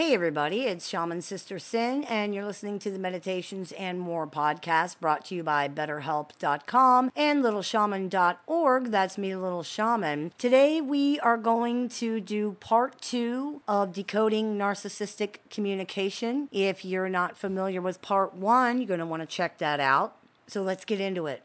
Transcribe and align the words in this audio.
Hey, 0.00 0.14
everybody, 0.14 0.62
it's 0.62 0.88
Shaman 0.88 1.20
Sister 1.20 1.58
Sin, 1.58 2.04
and 2.04 2.34
you're 2.34 2.46
listening 2.46 2.78
to 2.78 2.90
the 2.90 2.98
Meditations 2.98 3.70
and 3.72 4.00
More 4.00 4.26
podcast 4.26 4.98
brought 4.98 5.26
to 5.26 5.34
you 5.34 5.42
by 5.42 5.68
BetterHelp.com 5.68 7.12
and 7.14 7.44
LittleShaman.org. 7.44 8.84
That's 8.86 9.18
me, 9.18 9.36
Little 9.36 9.62
Shaman. 9.62 10.32
Today, 10.38 10.80
we 10.80 11.20
are 11.20 11.36
going 11.36 11.90
to 11.90 12.18
do 12.18 12.52
part 12.60 12.98
two 13.02 13.60
of 13.68 13.92
decoding 13.92 14.56
narcissistic 14.56 15.40
communication. 15.50 16.48
If 16.50 16.82
you're 16.82 17.10
not 17.10 17.36
familiar 17.36 17.82
with 17.82 18.00
part 18.00 18.32
one, 18.32 18.78
you're 18.78 18.88
going 18.88 19.00
to 19.00 19.06
want 19.06 19.20
to 19.20 19.26
check 19.26 19.58
that 19.58 19.80
out. 19.80 20.16
So 20.46 20.62
let's 20.62 20.86
get 20.86 21.02
into 21.02 21.26
it. 21.26 21.42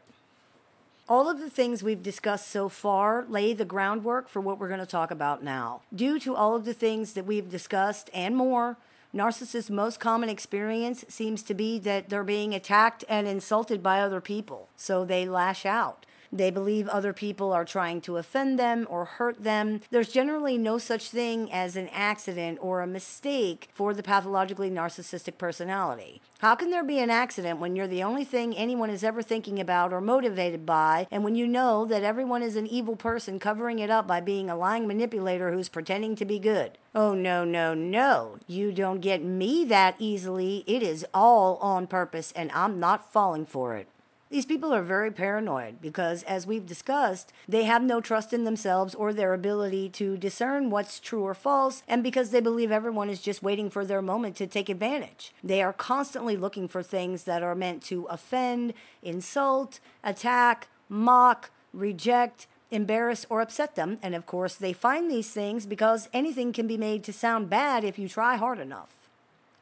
All 1.08 1.30
of 1.30 1.38
the 1.38 1.50
things 1.50 1.84
we've 1.84 2.02
discussed 2.02 2.48
so 2.48 2.68
far 2.68 3.24
lay 3.28 3.52
the 3.52 3.64
groundwork 3.64 4.28
for 4.28 4.40
what 4.40 4.58
we're 4.58 4.66
going 4.66 4.80
to 4.80 4.86
talk 4.86 5.12
about 5.12 5.40
now. 5.40 5.82
Due 5.94 6.18
to 6.18 6.34
all 6.34 6.56
of 6.56 6.64
the 6.64 6.74
things 6.74 7.12
that 7.12 7.24
we've 7.24 7.48
discussed 7.48 8.10
and 8.12 8.34
more, 8.34 8.76
narcissists' 9.14 9.70
most 9.70 10.00
common 10.00 10.28
experience 10.28 11.04
seems 11.08 11.44
to 11.44 11.54
be 11.54 11.78
that 11.78 12.08
they're 12.08 12.24
being 12.24 12.56
attacked 12.56 13.04
and 13.08 13.28
insulted 13.28 13.84
by 13.84 14.00
other 14.00 14.20
people, 14.20 14.68
so 14.76 15.04
they 15.04 15.28
lash 15.28 15.64
out. 15.64 16.04
They 16.32 16.50
believe 16.50 16.88
other 16.88 17.12
people 17.12 17.52
are 17.52 17.64
trying 17.64 18.00
to 18.02 18.16
offend 18.16 18.58
them 18.58 18.86
or 18.90 19.04
hurt 19.04 19.42
them. 19.42 19.80
There's 19.90 20.12
generally 20.12 20.58
no 20.58 20.78
such 20.78 21.10
thing 21.10 21.52
as 21.52 21.76
an 21.76 21.88
accident 21.88 22.58
or 22.60 22.80
a 22.80 22.86
mistake 22.86 23.68
for 23.72 23.94
the 23.94 24.02
pathologically 24.02 24.70
narcissistic 24.70 25.38
personality. 25.38 26.20
How 26.40 26.54
can 26.54 26.70
there 26.70 26.84
be 26.84 26.98
an 26.98 27.08
accident 27.10 27.60
when 27.60 27.76
you're 27.76 27.86
the 27.86 28.02
only 28.02 28.24
thing 28.24 28.54
anyone 28.54 28.90
is 28.90 29.02
ever 29.02 29.22
thinking 29.22 29.58
about 29.58 29.92
or 29.92 30.02
motivated 30.02 30.66
by, 30.66 31.06
and 31.10 31.24
when 31.24 31.34
you 31.34 31.46
know 31.46 31.86
that 31.86 32.02
everyone 32.02 32.42
is 32.42 32.56
an 32.56 32.66
evil 32.66 32.94
person 32.94 33.38
covering 33.38 33.78
it 33.78 33.88
up 33.88 34.06
by 34.06 34.20
being 34.20 34.50
a 34.50 34.56
lying 34.56 34.86
manipulator 34.86 35.50
who's 35.52 35.70
pretending 35.70 36.14
to 36.16 36.24
be 36.24 36.38
good? 36.38 36.76
Oh, 36.94 37.14
no, 37.14 37.44
no, 37.44 37.72
no. 37.72 38.38
You 38.46 38.72
don't 38.72 39.00
get 39.00 39.22
me 39.22 39.64
that 39.66 39.96
easily. 39.98 40.64
It 40.66 40.82
is 40.82 41.06
all 41.14 41.56
on 41.56 41.86
purpose, 41.86 42.32
and 42.32 42.52
I'm 42.52 42.78
not 42.78 43.12
falling 43.12 43.46
for 43.46 43.76
it. 43.76 43.88
These 44.28 44.46
people 44.46 44.74
are 44.74 44.82
very 44.82 45.12
paranoid 45.12 45.80
because, 45.80 46.24
as 46.24 46.48
we've 46.48 46.66
discussed, 46.66 47.32
they 47.46 47.62
have 47.62 47.82
no 47.82 48.00
trust 48.00 48.32
in 48.32 48.42
themselves 48.42 48.92
or 48.92 49.12
their 49.12 49.32
ability 49.32 49.88
to 49.90 50.16
discern 50.16 50.68
what's 50.68 50.98
true 50.98 51.22
or 51.22 51.32
false, 51.32 51.84
and 51.86 52.02
because 52.02 52.30
they 52.30 52.40
believe 52.40 52.72
everyone 52.72 53.08
is 53.08 53.22
just 53.22 53.44
waiting 53.44 53.70
for 53.70 53.84
their 53.84 54.02
moment 54.02 54.34
to 54.36 54.48
take 54.48 54.68
advantage. 54.68 55.32
They 55.44 55.62
are 55.62 55.72
constantly 55.72 56.36
looking 56.36 56.66
for 56.66 56.82
things 56.82 57.22
that 57.22 57.44
are 57.44 57.54
meant 57.54 57.84
to 57.84 58.06
offend, 58.06 58.74
insult, 59.00 59.78
attack, 60.02 60.66
mock, 60.88 61.50
reject, 61.72 62.48
embarrass, 62.72 63.26
or 63.30 63.40
upset 63.40 63.76
them, 63.76 63.96
and 64.02 64.12
of 64.16 64.26
course, 64.26 64.56
they 64.56 64.72
find 64.72 65.08
these 65.08 65.30
things 65.30 65.66
because 65.66 66.08
anything 66.12 66.52
can 66.52 66.66
be 66.66 66.76
made 66.76 67.04
to 67.04 67.12
sound 67.12 67.48
bad 67.48 67.84
if 67.84 67.96
you 67.96 68.08
try 68.08 68.34
hard 68.34 68.58
enough. 68.58 69.05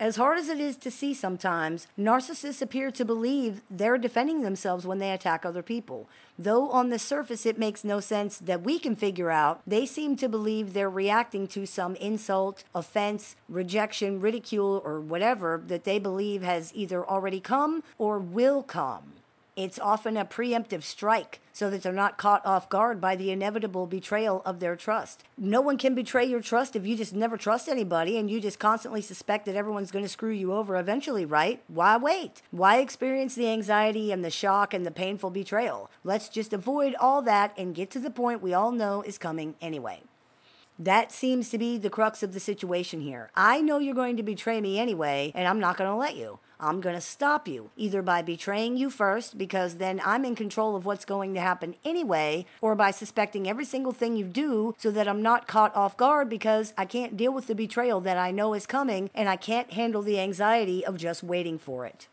As 0.01 0.17
hard 0.17 0.39
as 0.39 0.49
it 0.49 0.59
is 0.59 0.77
to 0.79 0.91
see 0.91 1.15
sometimes, 1.15 1.87
narcissists 1.97 2.61
appear 2.61 2.91
to 2.91 3.05
believe 3.05 3.63
they're 3.71 3.97
defending 3.97 4.43
themselves 4.43 4.85
when 4.85 4.99
they 4.99 5.13
attack 5.13 5.47
other 5.47 5.63
people. 5.63 6.09
Though 6.37 6.69
on 6.71 6.89
the 6.89 6.99
surface 6.99 7.47
it 7.47 7.61
makes 7.61 7.85
no 7.85 8.01
sense 8.01 8.37
that 8.39 8.63
we 8.63 8.81
can 8.81 8.97
figure 8.97 9.31
out, 9.31 9.63
they 9.65 9.87
seem 9.87 10.17
to 10.17 10.29
believe 10.29 10.73
they're 10.73 10.91
reacting 10.91 11.47
to 11.49 11.65
some 11.65 11.95
insult, 11.97 12.65
offense, 12.75 13.37
rejection, 13.49 14.21
ridicule, 14.21 14.83
or 14.85 15.01
whatever 15.01 15.63
that 15.69 15.85
they 15.85 16.01
believe 16.01 16.43
has 16.43 16.73
either 16.75 17.07
already 17.07 17.39
come 17.39 17.85
or 17.97 18.19
will 18.19 18.65
come. 18.65 19.14
It's 19.57 19.79
often 19.79 20.17
a 20.17 20.25
preemptive 20.25 20.83
strike 20.83 21.41
so 21.53 21.71
that 21.71 21.85
they're 21.85 21.93
not 21.93 22.19
caught 22.19 22.45
off 22.45 22.69
guard 22.69 23.01
by 23.01 23.15
the 23.15 23.31
inevitable 23.31 23.87
betrayal 23.87 24.43
of 24.45 24.59
their 24.59 24.75
trust. 24.75 25.23
No 25.39 25.61
one 25.61 25.79
can 25.79 25.95
betray 25.95 26.25
your 26.25 26.41
trust 26.41 26.75
if 26.75 26.85
you 26.85 26.97
just 26.97 27.15
never 27.15 27.37
trust 27.37 27.69
anybody 27.69 28.19
and 28.19 28.29
you 28.29 28.41
just 28.41 28.59
constantly 28.59 29.01
suspect 29.01 29.47
that 29.47 29.55
everyone's 29.55 29.93
going 29.93 30.05
to 30.05 30.09
screw 30.09 30.33
you 30.33 30.53
over 30.53 30.77
eventually, 30.77 31.25
right? 31.25 31.63
Why 31.69 31.97
wait? 31.97 32.43
Why 32.51 32.79
experience 32.79 33.37
the 33.37 33.49
anxiety 33.49 34.11
and 34.11 34.25
the 34.25 34.31
shock 34.31 34.75
and 34.75 34.85
the 34.85 34.91
painful 34.91 35.31
betrayal? 35.31 35.89
Let's 36.03 36.29
just 36.29 36.53
avoid 36.53 36.97
all 36.97 37.23
that 37.23 37.57
and 37.57 37.77
get 37.77 37.93
to 37.93 38.01
the 38.01 38.11
point 38.11 38.43
we 38.43 38.55
all 38.55 38.73
know 38.73 39.03
is 39.03 39.19
coming 39.19 39.55
anyway. 39.61 40.03
That 40.79 41.13
seems 41.13 41.51
to 41.51 41.59
be 41.59 41.79
the 41.79 41.89
crux 41.89 42.25
of 42.25 42.35
the 42.35 42.41
situation 42.41 43.01
here. 43.01 43.31
I 43.37 43.61
know 43.61 43.79
you're 43.79 43.95
going 43.95 44.17
to 44.17 44.25
betray 44.25 44.61
me 44.61 44.81
anyway, 44.81 45.31
and 45.33 45.47
I'm 45.47 45.61
not 45.61 45.77
going 45.77 45.89
to 45.89 45.97
let 45.97 46.17
you. 46.17 46.41
I'm 46.59 46.81
going 46.81 46.97
to 46.97 47.01
stop 47.01 47.47
you, 47.47 47.71
either 47.77 48.03
by 48.03 48.23
betraying 48.23 48.77
you 48.77 48.91
first, 48.91 49.39
because 49.39 49.77
then 49.77 50.01
I'm 50.05 50.25
in 50.25 50.35
control 50.35 50.75
of 50.75 50.85
what's 50.85 51.05
going 51.05 51.33
to 51.35 51.41
happen 51.41 51.77
anyway, 51.85 52.47
or 52.61 52.75
by 52.75 52.91
suspecting 52.91 53.49
every 53.49 53.65
single 53.65 53.93
thing 53.93 54.17
you 54.17 54.25
do 54.25 54.75
so 54.79 54.91
that 54.91 55.07
I'm 55.07 55.23
not 55.23 55.47
caught 55.47 55.77
off 55.77 55.97
guard 55.97 56.29
because 56.29 56.73
I 56.77 56.87
can't 56.87 57.17
deal 57.17 57.33
with 57.33 57.47
the 57.47 57.55
betrayal 57.55 58.01
that 58.01 58.19
I 58.19 58.33
know 58.33 58.53
is 58.55 58.67
coming 58.67 59.11
and 59.15 59.29
I 59.29 59.37
can't 59.37 59.73
handle 59.73 60.03
the 60.03 60.19
anxiety 60.19 60.85
of 60.85 60.97
just 60.97 61.23
waiting 61.23 61.59
for 61.59 61.87
it. 61.87 62.09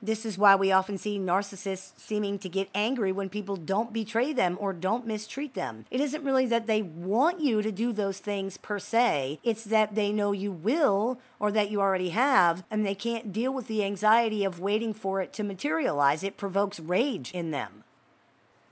This 0.00 0.24
is 0.24 0.38
why 0.38 0.54
we 0.54 0.70
often 0.70 0.96
see 0.96 1.18
narcissists 1.18 1.92
seeming 1.96 2.38
to 2.38 2.48
get 2.48 2.68
angry 2.74 3.10
when 3.10 3.28
people 3.28 3.56
don't 3.56 3.92
betray 3.92 4.32
them 4.32 4.56
or 4.60 4.72
don't 4.72 5.06
mistreat 5.06 5.54
them. 5.54 5.86
It 5.90 6.00
isn't 6.00 6.24
really 6.24 6.46
that 6.46 6.66
they 6.68 6.82
want 6.82 7.40
you 7.40 7.62
to 7.62 7.72
do 7.72 7.92
those 7.92 8.18
things 8.18 8.56
per 8.56 8.78
se, 8.78 9.40
it's 9.42 9.64
that 9.64 9.94
they 9.96 10.12
know 10.12 10.32
you 10.32 10.52
will 10.52 11.20
or 11.40 11.50
that 11.50 11.70
you 11.70 11.80
already 11.80 12.10
have, 12.10 12.64
and 12.70 12.86
they 12.86 12.94
can't 12.94 13.32
deal 13.32 13.52
with 13.52 13.66
the 13.66 13.84
anxiety 13.84 14.44
of 14.44 14.60
waiting 14.60 14.94
for 14.94 15.20
it 15.20 15.32
to 15.32 15.42
materialize. 15.42 16.22
It 16.22 16.36
provokes 16.36 16.78
rage 16.78 17.32
in 17.32 17.50
them. 17.50 17.84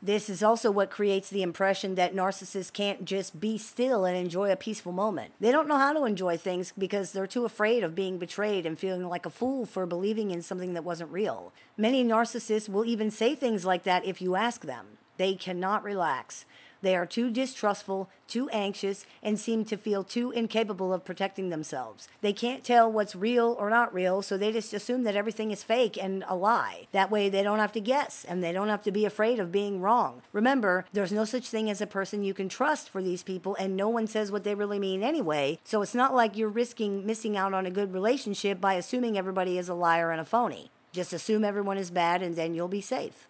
This 0.03 0.29
is 0.29 0.43
also 0.43 0.71
what 0.71 0.91
creates 0.91 1.31
the 1.31 1.43
impression 1.43 1.95
that 1.95 2.15
narcissists 2.15 2.73
can't 2.73 3.05
just 3.05 3.41
be 3.41 3.57
still 3.57 4.05
and 4.05 4.17
enjoy 4.17 4.53
a 4.53 4.57
peaceful 4.57 4.93
moment. 4.93 5.33
They 5.41 5.51
don't 5.51 5.67
know 5.67 5.79
how 5.79 5.95
to 5.95 6.05
enjoy 6.05 6.37
things 6.37 6.73
because 6.77 7.13
they're 7.13 7.27
too 7.27 7.47
afraid 7.47 7.83
of 7.83 7.95
being 7.95 8.19
betrayed 8.19 8.67
and 8.67 8.79
feeling 8.79 9.09
like 9.09 9.25
a 9.25 9.31
fool 9.31 9.65
for 9.65 9.87
believing 9.87 10.31
in 10.31 10.43
something 10.43 10.75
that 10.75 10.85
wasn't 10.85 11.11
real. 11.11 11.53
Many 11.79 12.05
narcissists 12.05 12.69
will 12.69 12.85
even 12.85 13.11
say 13.11 13.35
things 13.35 13.65
like 13.65 13.85
that 13.85 14.05
if 14.05 14.21
you 14.21 14.37
ask 14.37 14.63
them. 14.63 14.99
They 15.17 15.35
cannot 15.35 15.83
relax. 15.83 16.45
They 16.83 16.97
are 16.97 17.07
too 17.07 17.31
distrustful, 17.31 18.09
too 18.29 18.49
anxious, 18.51 19.07
and 19.23 19.39
seem 19.39 19.65
to 19.67 19.77
feel 19.77 20.05
too 20.05 20.31
incapable 20.31 20.93
of 20.93 21.05
protecting 21.05 21.49
themselves. 21.49 22.09
They 22.21 22.33
can't 22.33 22.65
tell 22.65 22.91
what's 22.91 23.17
real 23.17 23.57
or 23.59 23.71
not 23.71 23.95
real, 23.95 24.23
so 24.23 24.37
they 24.37 24.53
just 24.53 24.75
assume 24.75 25.05
that 25.05 25.17
everything 25.17 25.51
is 25.51 25.63
fake 25.63 25.97
and 26.01 26.25
a 26.29 26.35
lie. 26.35 26.87
That 26.93 27.11
way, 27.11 27.29
they 27.29 27.43
don't 27.43 27.59
have 27.59 27.73
to 27.73 27.81
guess 27.81 28.25
and 28.29 28.43
they 28.43 28.53
don't 28.53 28.69
have 28.69 28.83
to 28.85 28.93
be 28.93 29.05
afraid 29.05 29.39
of 29.39 29.53
being 29.53 29.81
wrong. 29.81 30.23
Remember, 30.33 30.85
there's 30.93 31.13
no 31.13 31.25
such 31.25 31.49
thing 31.49 31.71
as 31.71 31.81
a 31.81 31.87
person 31.87 32.23
you 32.23 32.35
can 32.35 32.49
trust 32.49 32.91
for 32.91 33.03
these 33.03 33.23
people, 33.23 33.57
and 33.59 33.77
no 33.77 33.89
one 33.89 34.07
says 34.07 34.31
what 34.31 34.45
they 34.45 34.55
really 34.55 34.79
mean 34.79 35.03
anyway, 35.03 35.59
so 35.65 35.83
it's 35.83 35.95
not 35.95 36.15
like 36.15 36.37
you're 36.37 36.49
risking 36.49 37.07
missing 37.07 37.37
out 37.37 37.55
on 37.55 37.67
a 37.67 37.71
good 37.71 37.93
relationship 37.93 38.61
by 38.61 38.75
assuming 38.75 39.17
everybody 39.17 39.59
is 39.59 39.69
a 39.69 39.75
liar 39.75 40.11
and 40.11 40.21
a 40.21 40.25
phony. 40.25 40.71
Just 40.93 41.13
assume 41.13 41.45
everyone 41.45 41.79
is 41.79 41.91
bad 41.91 42.23
and 42.23 42.37
then 42.37 42.55
you'll 42.55 42.69
be 42.69 42.81
safe. 42.81 43.29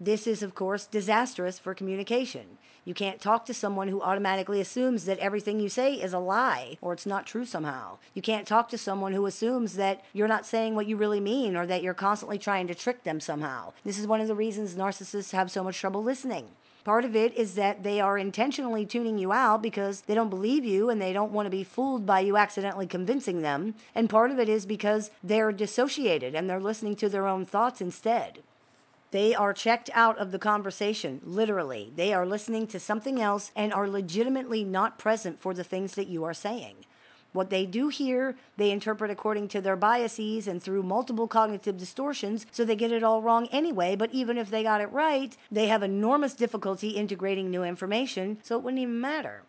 This 0.00 0.26
is, 0.26 0.42
of 0.42 0.54
course, 0.54 0.86
disastrous 0.86 1.58
for 1.58 1.74
communication. 1.74 2.58
You 2.88 2.94
can't 2.94 3.20
talk 3.20 3.44
to 3.44 3.52
someone 3.52 3.88
who 3.88 4.00
automatically 4.00 4.62
assumes 4.62 5.04
that 5.04 5.18
everything 5.18 5.60
you 5.60 5.68
say 5.68 5.92
is 5.92 6.14
a 6.14 6.18
lie 6.18 6.78
or 6.80 6.94
it's 6.94 7.04
not 7.04 7.26
true 7.26 7.44
somehow. 7.44 7.98
You 8.14 8.22
can't 8.22 8.46
talk 8.46 8.70
to 8.70 8.78
someone 8.78 9.12
who 9.12 9.26
assumes 9.26 9.74
that 9.76 10.02
you're 10.14 10.26
not 10.26 10.46
saying 10.46 10.74
what 10.74 10.86
you 10.86 10.96
really 10.96 11.20
mean 11.20 11.54
or 11.54 11.66
that 11.66 11.82
you're 11.82 11.92
constantly 11.92 12.38
trying 12.38 12.66
to 12.66 12.74
trick 12.74 13.04
them 13.04 13.20
somehow. 13.20 13.74
This 13.84 13.98
is 13.98 14.06
one 14.06 14.22
of 14.22 14.26
the 14.26 14.34
reasons 14.34 14.74
narcissists 14.74 15.32
have 15.32 15.50
so 15.50 15.62
much 15.62 15.78
trouble 15.78 16.02
listening. 16.02 16.46
Part 16.82 17.04
of 17.04 17.14
it 17.14 17.36
is 17.36 17.56
that 17.56 17.82
they 17.82 18.00
are 18.00 18.16
intentionally 18.16 18.86
tuning 18.86 19.18
you 19.18 19.32
out 19.32 19.60
because 19.60 20.00
they 20.00 20.14
don't 20.14 20.30
believe 20.30 20.64
you 20.64 20.88
and 20.88 20.98
they 20.98 21.12
don't 21.12 21.32
want 21.32 21.44
to 21.44 21.50
be 21.50 21.64
fooled 21.64 22.06
by 22.06 22.20
you 22.20 22.38
accidentally 22.38 22.86
convincing 22.86 23.42
them. 23.42 23.74
And 23.94 24.08
part 24.08 24.30
of 24.30 24.38
it 24.38 24.48
is 24.48 24.64
because 24.64 25.10
they're 25.22 25.52
dissociated 25.52 26.34
and 26.34 26.48
they're 26.48 26.58
listening 26.58 26.96
to 26.96 27.10
their 27.10 27.26
own 27.26 27.44
thoughts 27.44 27.82
instead. 27.82 28.38
They 29.10 29.34
are 29.34 29.54
checked 29.54 29.88
out 29.94 30.18
of 30.18 30.32
the 30.32 30.38
conversation, 30.38 31.20
literally. 31.24 31.92
They 31.96 32.12
are 32.12 32.26
listening 32.26 32.66
to 32.68 32.80
something 32.80 33.20
else 33.20 33.52
and 33.56 33.72
are 33.72 33.88
legitimately 33.88 34.64
not 34.64 34.98
present 34.98 35.40
for 35.40 35.54
the 35.54 35.64
things 35.64 35.94
that 35.94 36.08
you 36.08 36.24
are 36.24 36.34
saying. 36.34 36.84
What 37.32 37.50
they 37.50 37.66
do 37.66 37.88
hear, 37.88 38.36
they 38.56 38.70
interpret 38.70 39.10
according 39.10 39.48
to 39.48 39.60
their 39.60 39.76
biases 39.76 40.48
and 40.48 40.62
through 40.62 40.82
multiple 40.82 41.28
cognitive 41.28 41.76
distortions, 41.76 42.46
so 42.50 42.64
they 42.64 42.76
get 42.76 42.92
it 42.92 43.02
all 43.02 43.22
wrong 43.22 43.48
anyway. 43.52 43.96
But 43.96 44.12
even 44.12 44.38
if 44.38 44.50
they 44.50 44.62
got 44.62 44.80
it 44.80 44.90
right, 44.90 45.36
they 45.50 45.68
have 45.68 45.82
enormous 45.82 46.34
difficulty 46.34 46.90
integrating 46.90 47.50
new 47.50 47.62
information, 47.62 48.38
so 48.42 48.56
it 48.56 48.62
wouldn't 48.62 48.82
even 48.82 49.00
matter. 49.00 49.42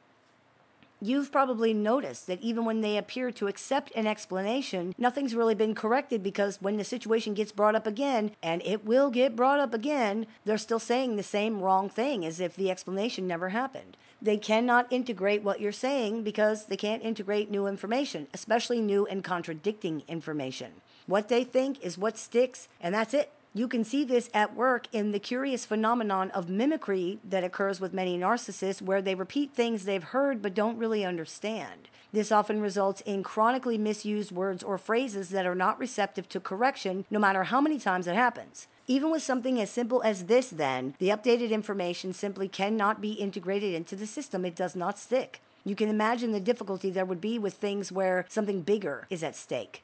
You've 1.01 1.31
probably 1.31 1.73
noticed 1.73 2.27
that 2.27 2.41
even 2.41 2.65
when 2.65 2.81
they 2.81 2.97
appear 2.97 3.31
to 3.31 3.47
accept 3.47 3.93
an 3.95 4.05
explanation, 4.05 4.93
nothing's 4.97 5.33
really 5.33 5.55
been 5.55 5.73
corrected 5.73 6.21
because 6.21 6.61
when 6.61 6.75
the 6.75 6.83
situation 6.83 7.33
gets 7.33 7.53
brought 7.53 7.73
up 7.75 7.87
again, 7.87 8.31
and 8.43 8.61
it 8.65 8.83
will 8.83 9.09
get 9.09 9.33
brought 9.33 9.61
up 9.61 9.73
again, 9.73 10.27
they're 10.43 10.57
still 10.57 10.79
saying 10.79 11.15
the 11.15 11.23
same 11.23 11.61
wrong 11.61 11.89
thing 11.89 12.25
as 12.25 12.41
if 12.41 12.53
the 12.53 12.69
explanation 12.69 13.27
never 13.27 13.49
happened. 13.49 13.95
They 14.21 14.35
cannot 14.35 14.91
integrate 14.91 15.41
what 15.41 15.61
you're 15.61 15.71
saying 15.71 16.23
because 16.23 16.65
they 16.65 16.75
can't 16.75 17.03
integrate 17.03 17.49
new 17.49 17.65
information, 17.65 18.27
especially 18.33 18.81
new 18.81 19.05
and 19.05 19.23
contradicting 19.23 20.03
information. 20.09 20.81
What 21.07 21.29
they 21.29 21.45
think 21.45 21.81
is 21.81 21.97
what 21.97 22.17
sticks, 22.17 22.67
and 22.81 22.93
that's 22.93 23.13
it. 23.13 23.31
You 23.51 23.67
can 23.67 23.83
see 23.83 24.03
this 24.03 24.29
at 24.31 24.55
work 24.55 24.85
in 24.91 25.11
the 25.11 25.17
curious 25.17 25.65
phenomenon 25.65 26.29
of 26.31 26.49
mimicry 26.49 27.17
that 27.27 27.43
occurs 27.43 27.81
with 27.81 27.93
many 27.93 28.15
narcissists, 28.15 28.79
where 28.79 29.01
they 29.01 29.15
repeat 29.15 29.53
things 29.53 29.85
they've 29.85 30.03
heard 30.03 30.43
but 30.43 30.53
don't 30.53 30.77
really 30.77 31.03
understand. 31.03 31.89
This 32.13 32.31
often 32.31 32.61
results 32.61 33.01
in 33.01 33.23
chronically 33.23 33.77
misused 33.77 34.31
words 34.31 34.61
or 34.61 34.77
phrases 34.77 35.29
that 35.29 35.47
are 35.47 35.55
not 35.55 35.79
receptive 35.79 36.29
to 36.29 36.39
correction, 36.39 37.05
no 37.09 37.17
matter 37.17 37.45
how 37.45 37.59
many 37.59 37.79
times 37.79 38.05
it 38.05 38.13
happens. 38.15 38.67
Even 38.85 39.09
with 39.09 39.23
something 39.23 39.59
as 39.59 39.71
simple 39.71 40.03
as 40.03 40.25
this, 40.25 40.49
then, 40.49 40.93
the 40.99 41.09
updated 41.09 41.49
information 41.49 42.13
simply 42.13 42.47
cannot 42.47 43.01
be 43.01 43.13
integrated 43.13 43.73
into 43.73 43.95
the 43.95 44.07
system. 44.07 44.45
It 44.45 44.55
does 44.55 44.75
not 44.75 44.99
stick. 44.99 45.41
You 45.65 45.75
can 45.75 45.89
imagine 45.89 46.31
the 46.31 46.39
difficulty 46.39 46.91
there 46.91 47.05
would 47.05 47.21
be 47.21 47.39
with 47.39 47.55
things 47.55 47.91
where 47.91 48.25
something 48.29 48.61
bigger 48.61 49.07
is 49.09 49.23
at 49.23 49.35
stake. 49.35 49.83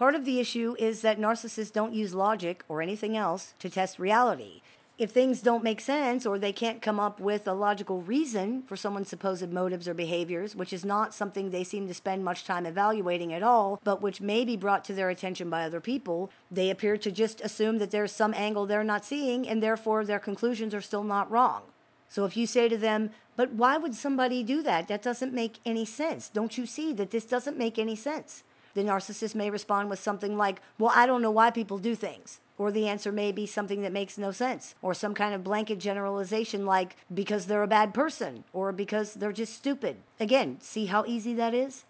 Part 0.00 0.14
of 0.14 0.24
the 0.24 0.40
issue 0.40 0.76
is 0.78 1.02
that 1.02 1.20
narcissists 1.20 1.70
don't 1.70 1.92
use 1.92 2.14
logic 2.14 2.64
or 2.70 2.80
anything 2.80 3.18
else 3.18 3.52
to 3.58 3.68
test 3.68 3.98
reality 3.98 4.62
if 4.96 5.10
things 5.10 5.42
don't 5.42 5.62
make 5.62 5.78
sense 5.78 6.24
or 6.24 6.38
they 6.38 6.54
can't 6.54 6.80
come 6.80 6.98
up 6.98 7.20
with 7.20 7.46
a 7.46 7.52
logical 7.52 8.00
reason 8.00 8.62
for 8.62 8.76
someone's 8.76 9.10
supposed 9.10 9.52
motives 9.52 9.86
or 9.86 9.92
behaviors, 9.92 10.56
which 10.56 10.72
is 10.72 10.86
not 10.86 11.12
something 11.12 11.50
they 11.50 11.64
seem 11.64 11.86
to 11.86 11.92
spend 11.92 12.24
much 12.24 12.46
time 12.46 12.64
evaluating 12.64 13.34
at 13.34 13.42
all, 13.42 13.78
but 13.84 14.00
which 14.00 14.22
may 14.22 14.42
be 14.42 14.56
brought 14.56 14.86
to 14.86 14.94
their 14.94 15.10
attention 15.10 15.50
by 15.50 15.64
other 15.64 15.80
people, 15.82 16.30
they 16.50 16.70
appear 16.70 16.96
to 16.96 17.10
just 17.10 17.42
assume 17.42 17.76
that 17.76 17.90
there's 17.90 18.10
some 18.10 18.32
angle 18.32 18.64
they're 18.64 18.82
not 18.82 19.04
seeing 19.04 19.46
and 19.46 19.62
therefore 19.62 20.06
their 20.06 20.18
conclusions 20.18 20.72
are 20.72 20.80
still 20.80 21.04
not 21.04 21.30
wrong. 21.30 21.60
So 22.08 22.24
if 22.24 22.38
you 22.38 22.46
say 22.46 22.70
to 22.70 22.78
them, 22.78 23.10
but 23.36 23.52
why 23.52 23.76
would 23.76 23.94
somebody 23.94 24.42
do 24.42 24.62
that? 24.62 24.88
That 24.88 25.02
doesn't 25.02 25.34
make 25.34 25.58
any 25.66 25.84
sense. 25.84 26.30
Don't 26.30 26.56
you 26.56 26.64
see 26.64 26.94
that 26.94 27.10
this 27.10 27.26
doesn't 27.26 27.58
make 27.58 27.78
any 27.78 27.96
sense? 27.96 28.44
The 28.74 28.82
narcissist 28.82 29.34
may 29.34 29.50
respond 29.50 29.90
with 29.90 29.98
something 29.98 30.36
like, 30.36 30.60
well, 30.78 30.92
I 30.94 31.06
don't 31.06 31.22
know 31.22 31.30
why 31.30 31.50
people 31.50 31.78
do 31.78 31.94
things. 31.94 32.40
Or 32.58 32.70
the 32.70 32.88
answer 32.88 33.10
may 33.10 33.32
be 33.32 33.46
something 33.46 33.80
that 33.82 33.92
makes 33.92 34.18
no 34.18 34.32
sense, 34.32 34.74
or 34.82 34.92
some 34.92 35.14
kind 35.14 35.34
of 35.34 35.42
blanket 35.42 35.78
generalization 35.78 36.66
like 36.66 36.94
because 37.12 37.46
they're 37.46 37.62
a 37.62 37.66
bad 37.66 37.94
person, 37.94 38.44
or 38.52 38.70
because 38.70 39.14
they're 39.14 39.32
just 39.32 39.54
stupid. 39.54 39.96
Again, 40.18 40.58
see 40.60 40.86
how 40.86 41.04
easy 41.06 41.32
that 41.34 41.54
is? 41.54 41.84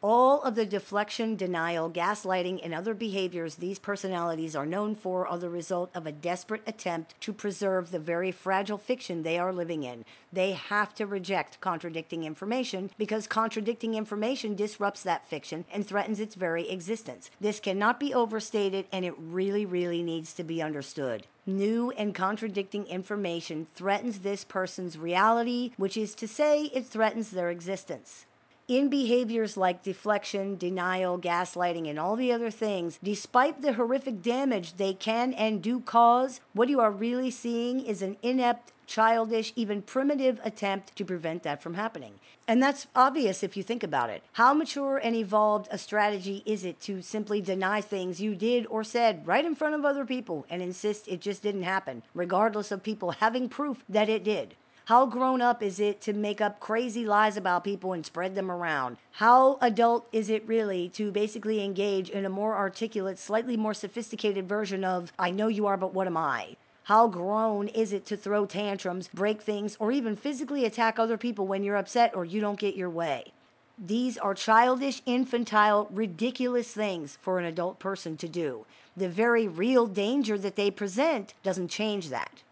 All 0.00 0.42
of 0.42 0.54
the 0.54 0.64
deflection, 0.64 1.34
denial, 1.34 1.90
gaslighting, 1.90 2.60
and 2.62 2.72
other 2.72 2.94
behaviors 2.94 3.56
these 3.56 3.80
personalities 3.80 4.54
are 4.54 4.64
known 4.64 4.94
for 4.94 5.26
are 5.26 5.38
the 5.38 5.50
result 5.50 5.90
of 5.92 6.06
a 6.06 6.12
desperate 6.12 6.62
attempt 6.68 7.20
to 7.22 7.32
preserve 7.32 7.90
the 7.90 7.98
very 7.98 8.30
fragile 8.30 8.78
fiction 8.78 9.24
they 9.24 9.40
are 9.40 9.52
living 9.52 9.82
in. 9.82 10.04
They 10.32 10.52
have 10.52 10.94
to 10.94 11.06
reject 11.06 11.60
contradicting 11.60 12.22
information 12.22 12.92
because 12.96 13.26
contradicting 13.26 13.94
information 13.94 14.54
disrupts 14.54 15.02
that 15.02 15.28
fiction 15.28 15.64
and 15.72 15.84
threatens 15.84 16.20
its 16.20 16.36
very 16.36 16.70
existence. 16.70 17.28
This 17.40 17.58
cannot 17.58 17.98
be 17.98 18.14
overstated 18.14 18.86
and 18.92 19.04
it 19.04 19.14
really, 19.18 19.66
really 19.66 20.04
needs 20.04 20.32
to 20.34 20.44
be 20.44 20.62
understood. 20.62 21.26
New 21.44 21.90
and 21.92 22.14
contradicting 22.14 22.86
information 22.86 23.66
threatens 23.74 24.20
this 24.20 24.44
person's 24.44 24.96
reality, 24.96 25.72
which 25.76 25.96
is 25.96 26.14
to 26.14 26.28
say, 26.28 26.66
it 26.66 26.86
threatens 26.86 27.30
their 27.30 27.50
existence 27.50 28.26
in 28.68 28.90
behaviors 28.90 29.56
like 29.56 29.82
deflection, 29.82 30.56
denial, 30.56 31.18
gaslighting, 31.18 31.88
and 31.88 31.98
all 31.98 32.16
the 32.16 32.30
other 32.30 32.50
things, 32.50 32.98
despite 33.02 33.62
the 33.62 33.72
horrific 33.72 34.22
damage 34.22 34.74
they 34.74 34.92
can 34.92 35.32
and 35.32 35.62
do 35.62 35.80
cause, 35.80 36.40
what 36.52 36.68
you 36.68 36.78
are 36.78 36.90
really 36.90 37.30
seeing 37.30 37.80
is 37.80 38.02
an 38.02 38.18
inept, 38.22 38.72
childish, 38.86 39.54
even 39.56 39.80
primitive 39.80 40.38
attempt 40.44 40.94
to 40.96 41.04
prevent 41.04 41.42
that 41.42 41.62
from 41.62 41.74
happening. 41.74 42.20
And 42.46 42.62
that's 42.62 42.86
obvious 42.94 43.42
if 43.42 43.56
you 43.56 43.62
think 43.62 43.82
about 43.82 44.10
it. 44.10 44.22
How 44.32 44.52
mature 44.52 44.98
and 44.98 45.14
evolved 45.16 45.68
a 45.70 45.78
strategy 45.78 46.42
is 46.46 46.64
it 46.64 46.80
to 46.82 47.02
simply 47.02 47.40
deny 47.40 47.80
things 47.80 48.20
you 48.20 48.34
did 48.34 48.66
or 48.66 48.84
said 48.84 49.26
right 49.26 49.44
in 49.44 49.54
front 49.54 49.74
of 49.74 49.84
other 49.84 50.04
people 50.04 50.46
and 50.48 50.62
insist 50.62 51.08
it 51.08 51.20
just 51.20 51.42
didn't 51.42 51.62
happen, 51.62 52.02
regardless 52.14 52.70
of 52.70 52.82
people 52.82 53.12
having 53.12 53.48
proof 53.48 53.82
that 53.88 54.08
it 54.10 54.24
did? 54.24 54.56
How 54.88 55.04
grown 55.04 55.42
up 55.42 55.62
is 55.62 55.80
it 55.80 56.00
to 56.00 56.14
make 56.14 56.40
up 56.40 56.60
crazy 56.60 57.04
lies 57.04 57.36
about 57.36 57.62
people 57.62 57.92
and 57.92 58.06
spread 58.06 58.34
them 58.34 58.50
around? 58.50 58.96
How 59.12 59.58
adult 59.60 60.08
is 60.12 60.30
it 60.30 60.48
really 60.48 60.88
to 60.94 61.12
basically 61.12 61.62
engage 61.62 62.08
in 62.08 62.24
a 62.24 62.30
more 62.30 62.56
articulate, 62.56 63.18
slightly 63.18 63.54
more 63.54 63.74
sophisticated 63.74 64.48
version 64.48 64.84
of, 64.84 65.12
I 65.18 65.30
know 65.30 65.48
you 65.48 65.66
are, 65.66 65.76
but 65.76 65.92
what 65.92 66.06
am 66.06 66.16
I? 66.16 66.56
How 66.84 67.06
grown 67.06 67.68
is 67.68 67.92
it 67.92 68.06
to 68.06 68.16
throw 68.16 68.46
tantrums, 68.46 69.08
break 69.08 69.42
things, 69.42 69.76
or 69.78 69.92
even 69.92 70.16
physically 70.16 70.64
attack 70.64 70.98
other 70.98 71.18
people 71.18 71.46
when 71.46 71.62
you're 71.62 71.76
upset 71.76 72.16
or 72.16 72.24
you 72.24 72.40
don't 72.40 72.58
get 72.58 72.74
your 72.74 72.88
way? 72.88 73.34
These 73.76 74.16
are 74.16 74.32
childish, 74.32 75.02
infantile, 75.04 75.88
ridiculous 75.92 76.72
things 76.72 77.18
for 77.20 77.38
an 77.38 77.44
adult 77.44 77.78
person 77.78 78.16
to 78.16 78.26
do. 78.26 78.64
The 78.96 79.10
very 79.10 79.46
real 79.46 79.86
danger 79.86 80.38
that 80.38 80.56
they 80.56 80.70
present 80.70 81.34
doesn't 81.42 81.68
change 81.68 82.08
that. 82.08 82.42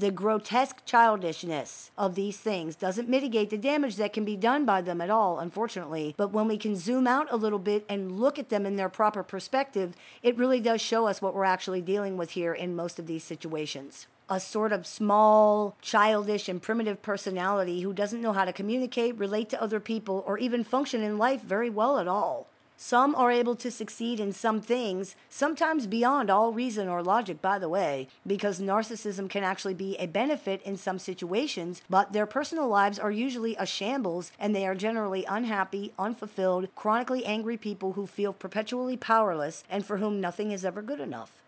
The 0.00 0.12
grotesque 0.12 0.84
childishness 0.84 1.90
of 1.98 2.14
these 2.14 2.36
things 2.36 2.76
doesn't 2.76 3.08
mitigate 3.08 3.50
the 3.50 3.58
damage 3.58 3.96
that 3.96 4.12
can 4.12 4.24
be 4.24 4.36
done 4.36 4.64
by 4.64 4.80
them 4.80 5.00
at 5.00 5.10
all, 5.10 5.40
unfortunately. 5.40 6.14
But 6.16 6.30
when 6.30 6.46
we 6.46 6.56
can 6.56 6.76
zoom 6.76 7.08
out 7.08 7.26
a 7.32 7.36
little 7.36 7.58
bit 7.58 7.84
and 7.88 8.20
look 8.20 8.38
at 8.38 8.48
them 8.48 8.64
in 8.64 8.76
their 8.76 8.88
proper 8.88 9.24
perspective, 9.24 9.96
it 10.22 10.36
really 10.36 10.60
does 10.60 10.80
show 10.80 11.08
us 11.08 11.20
what 11.20 11.34
we're 11.34 11.42
actually 11.42 11.82
dealing 11.82 12.16
with 12.16 12.30
here 12.30 12.54
in 12.54 12.76
most 12.76 13.00
of 13.00 13.08
these 13.08 13.24
situations 13.24 14.06
a 14.30 14.38
sort 14.38 14.72
of 14.72 14.86
small, 14.86 15.74
childish, 15.80 16.50
and 16.50 16.60
primitive 16.60 17.00
personality 17.00 17.80
who 17.80 17.94
doesn't 17.94 18.20
know 18.20 18.34
how 18.34 18.44
to 18.44 18.52
communicate, 18.52 19.18
relate 19.18 19.48
to 19.48 19.62
other 19.62 19.80
people, 19.80 20.22
or 20.26 20.36
even 20.38 20.62
function 20.62 21.02
in 21.02 21.16
life 21.16 21.40
very 21.40 21.70
well 21.70 21.98
at 21.98 22.06
all. 22.06 22.46
Some 22.80 23.16
are 23.16 23.32
able 23.32 23.56
to 23.56 23.72
succeed 23.72 24.20
in 24.20 24.32
some 24.32 24.60
things, 24.60 25.16
sometimes 25.28 25.88
beyond 25.88 26.30
all 26.30 26.52
reason 26.52 26.86
or 26.86 27.02
logic, 27.02 27.42
by 27.42 27.58
the 27.58 27.68
way, 27.68 28.06
because 28.24 28.60
narcissism 28.60 29.28
can 29.28 29.42
actually 29.42 29.74
be 29.74 29.96
a 29.96 30.06
benefit 30.06 30.62
in 30.62 30.76
some 30.76 31.00
situations, 31.00 31.82
but 31.90 32.12
their 32.12 32.24
personal 32.24 32.68
lives 32.68 32.96
are 32.96 33.10
usually 33.10 33.56
a 33.56 33.66
shambles 33.66 34.30
and 34.38 34.54
they 34.54 34.64
are 34.64 34.76
generally 34.76 35.24
unhappy, 35.24 35.92
unfulfilled, 35.98 36.68
chronically 36.76 37.24
angry 37.24 37.56
people 37.56 37.94
who 37.94 38.06
feel 38.06 38.32
perpetually 38.32 38.96
powerless 38.96 39.64
and 39.68 39.84
for 39.84 39.96
whom 39.96 40.20
nothing 40.20 40.52
is 40.52 40.64
ever 40.64 40.80
good 40.80 41.00
enough. 41.00 41.42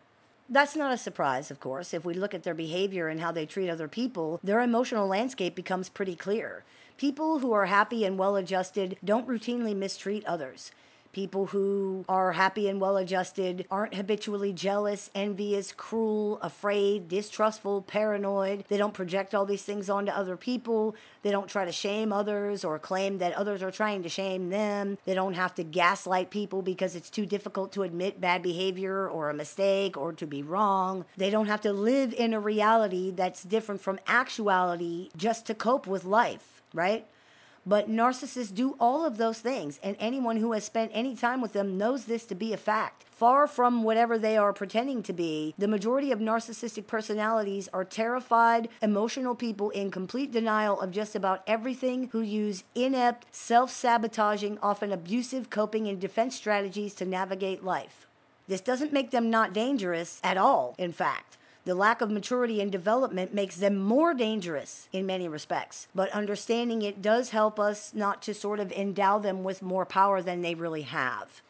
That's 0.48 0.74
not 0.74 0.92
a 0.92 0.98
surprise, 0.98 1.48
of 1.52 1.60
course. 1.60 1.94
If 1.94 2.04
we 2.04 2.12
look 2.12 2.34
at 2.34 2.42
their 2.42 2.54
behavior 2.54 3.06
and 3.06 3.20
how 3.20 3.30
they 3.30 3.46
treat 3.46 3.70
other 3.70 3.86
people, 3.86 4.40
their 4.42 4.60
emotional 4.60 5.06
landscape 5.06 5.54
becomes 5.54 5.88
pretty 5.90 6.16
clear. 6.16 6.64
People 6.96 7.38
who 7.38 7.52
are 7.52 7.66
happy 7.66 8.04
and 8.04 8.18
well 8.18 8.34
adjusted 8.34 8.98
don't 9.04 9.28
routinely 9.28 9.76
mistreat 9.76 10.26
others. 10.26 10.72
People 11.12 11.46
who 11.46 12.04
are 12.08 12.32
happy 12.32 12.68
and 12.68 12.80
well 12.80 12.96
adjusted 12.96 13.66
aren't 13.70 13.94
habitually 13.94 14.52
jealous, 14.52 15.10
envious, 15.12 15.72
cruel, 15.72 16.38
afraid, 16.40 17.08
distrustful, 17.08 17.82
paranoid. 17.82 18.64
They 18.68 18.76
don't 18.76 18.94
project 18.94 19.34
all 19.34 19.44
these 19.44 19.64
things 19.64 19.90
onto 19.90 20.12
other 20.12 20.36
people. 20.36 20.94
They 21.22 21.32
don't 21.32 21.48
try 21.48 21.64
to 21.64 21.72
shame 21.72 22.12
others 22.12 22.64
or 22.64 22.78
claim 22.78 23.18
that 23.18 23.32
others 23.34 23.60
are 23.60 23.72
trying 23.72 24.04
to 24.04 24.08
shame 24.08 24.50
them. 24.50 24.98
They 25.04 25.14
don't 25.14 25.34
have 25.34 25.54
to 25.56 25.64
gaslight 25.64 26.30
people 26.30 26.62
because 26.62 26.94
it's 26.94 27.10
too 27.10 27.26
difficult 27.26 27.72
to 27.72 27.82
admit 27.82 28.20
bad 28.20 28.40
behavior 28.42 29.08
or 29.08 29.30
a 29.30 29.34
mistake 29.34 29.96
or 29.96 30.12
to 30.12 30.26
be 30.26 30.42
wrong. 30.44 31.04
They 31.16 31.30
don't 31.30 31.46
have 31.46 31.60
to 31.62 31.72
live 31.72 32.14
in 32.14 32.32
a 32.32 32.40
reality 32.40 33.10
that's 33.10 33.42
different 33.42 33.80
from 33.80 33.98
actuality 34.06 35.10
just 35.16 35.44
to 35.46 35.54
cope 35.54 35.88
with 35.88 36.04
life, 36.04 36.62
right? 36.72 37.06
But 37.66 37.90
narcissists 37.90 38.54
do 38.54 38.76
all 38.80 39.04
of 39.04 39.16
those 39.16 39.40
things, 39.40 39.78
and 39.82 39.96
anyone 39.98 40.38
who 40.38 40.52
has 40.52 40.64
spent 40.64 40.90
any 40.94 41.14
time 41.14 41.40
with 41.40 41.52
them 41.52 41.76
knows 41.76 42.06
this 42.06 42.24
to 42.26 42.34
be 42.34 42.52
a 42.52 42.56
fact. 42.56 43.04
Far 43.10 43.46
from 43.46 43.82
whatever 43.82 44.16
they 44.16 44.38
are 44.38 44.54
pretending 44.54 45.02
to 45.02 45.12
be, 45.12 45.54
the 45.58 45.68
majority 45.68 46.10
of 46.10 46.20
narcissistic 46.20 46.86
personalities 46.86 47.68
are 47.72 47.84
terrified, 47.84 48.70
emotional 48.80 49.34
people 49.34 49.68
in 49.70 49.90
complete 49.90 50.32
denial 50.32 50.80
of 50.80 50.90
just 50.90 51.14
about 51.14 51.42
everything 51.46 52.08
who 52.12 52.22
use 52.22 52.64
inept, 52.74 53.26
self 53.30 53.70
sabotaging, 53.70 54.58
often 54.62 54.90
abusive 54.90 55.50
coping 55.50 55.86
and 55.86 56.00
defense 56.00 56.34
strategies 56.34 56.94
to 56.94 57.04
navigate 57.04 57.62
life. 57.62 58.06
This 58.48 58.62
doesn't 58.62 58.92
make 58.92 59.10
them 59.10 59.28
not 59.28 59.52
dangerous 59.52 60.18
at 60.24 60.38
all, 60.38 60.74
in 60.78 60.92
fact. 60.92 61.36
The 61.64 61.74
lack 61.74 62.00
of 62.00 62.10
maturity 62.10 62.60
and 62.60 62.72
development 62.72 63.34
makes 63.34 63.56
them 63.56 63.76
more 63.76 64.14
dangerous 64.14 64.88
in 64.92 65.06
many 65.06 65.28
respects. 65.28 65.88
But 65.94 66.10
understanding 66.10 66.82
it 66.82 67.02
does 67.02 67.30
help 67.30 67.60
us 67.60 67.92
not 67.94 68.22
to 68.22 68.34
sort 68.34 68.60
of 68.60 68.72
endow 68.72 69.18
them 69.18 69.44
with 69.44 69.60
more 69.60 69.84
power 69.84 70.22
than 70.22 70.40
they 70.40 70.54
really 70.54 70.82
have. 70.82 71.42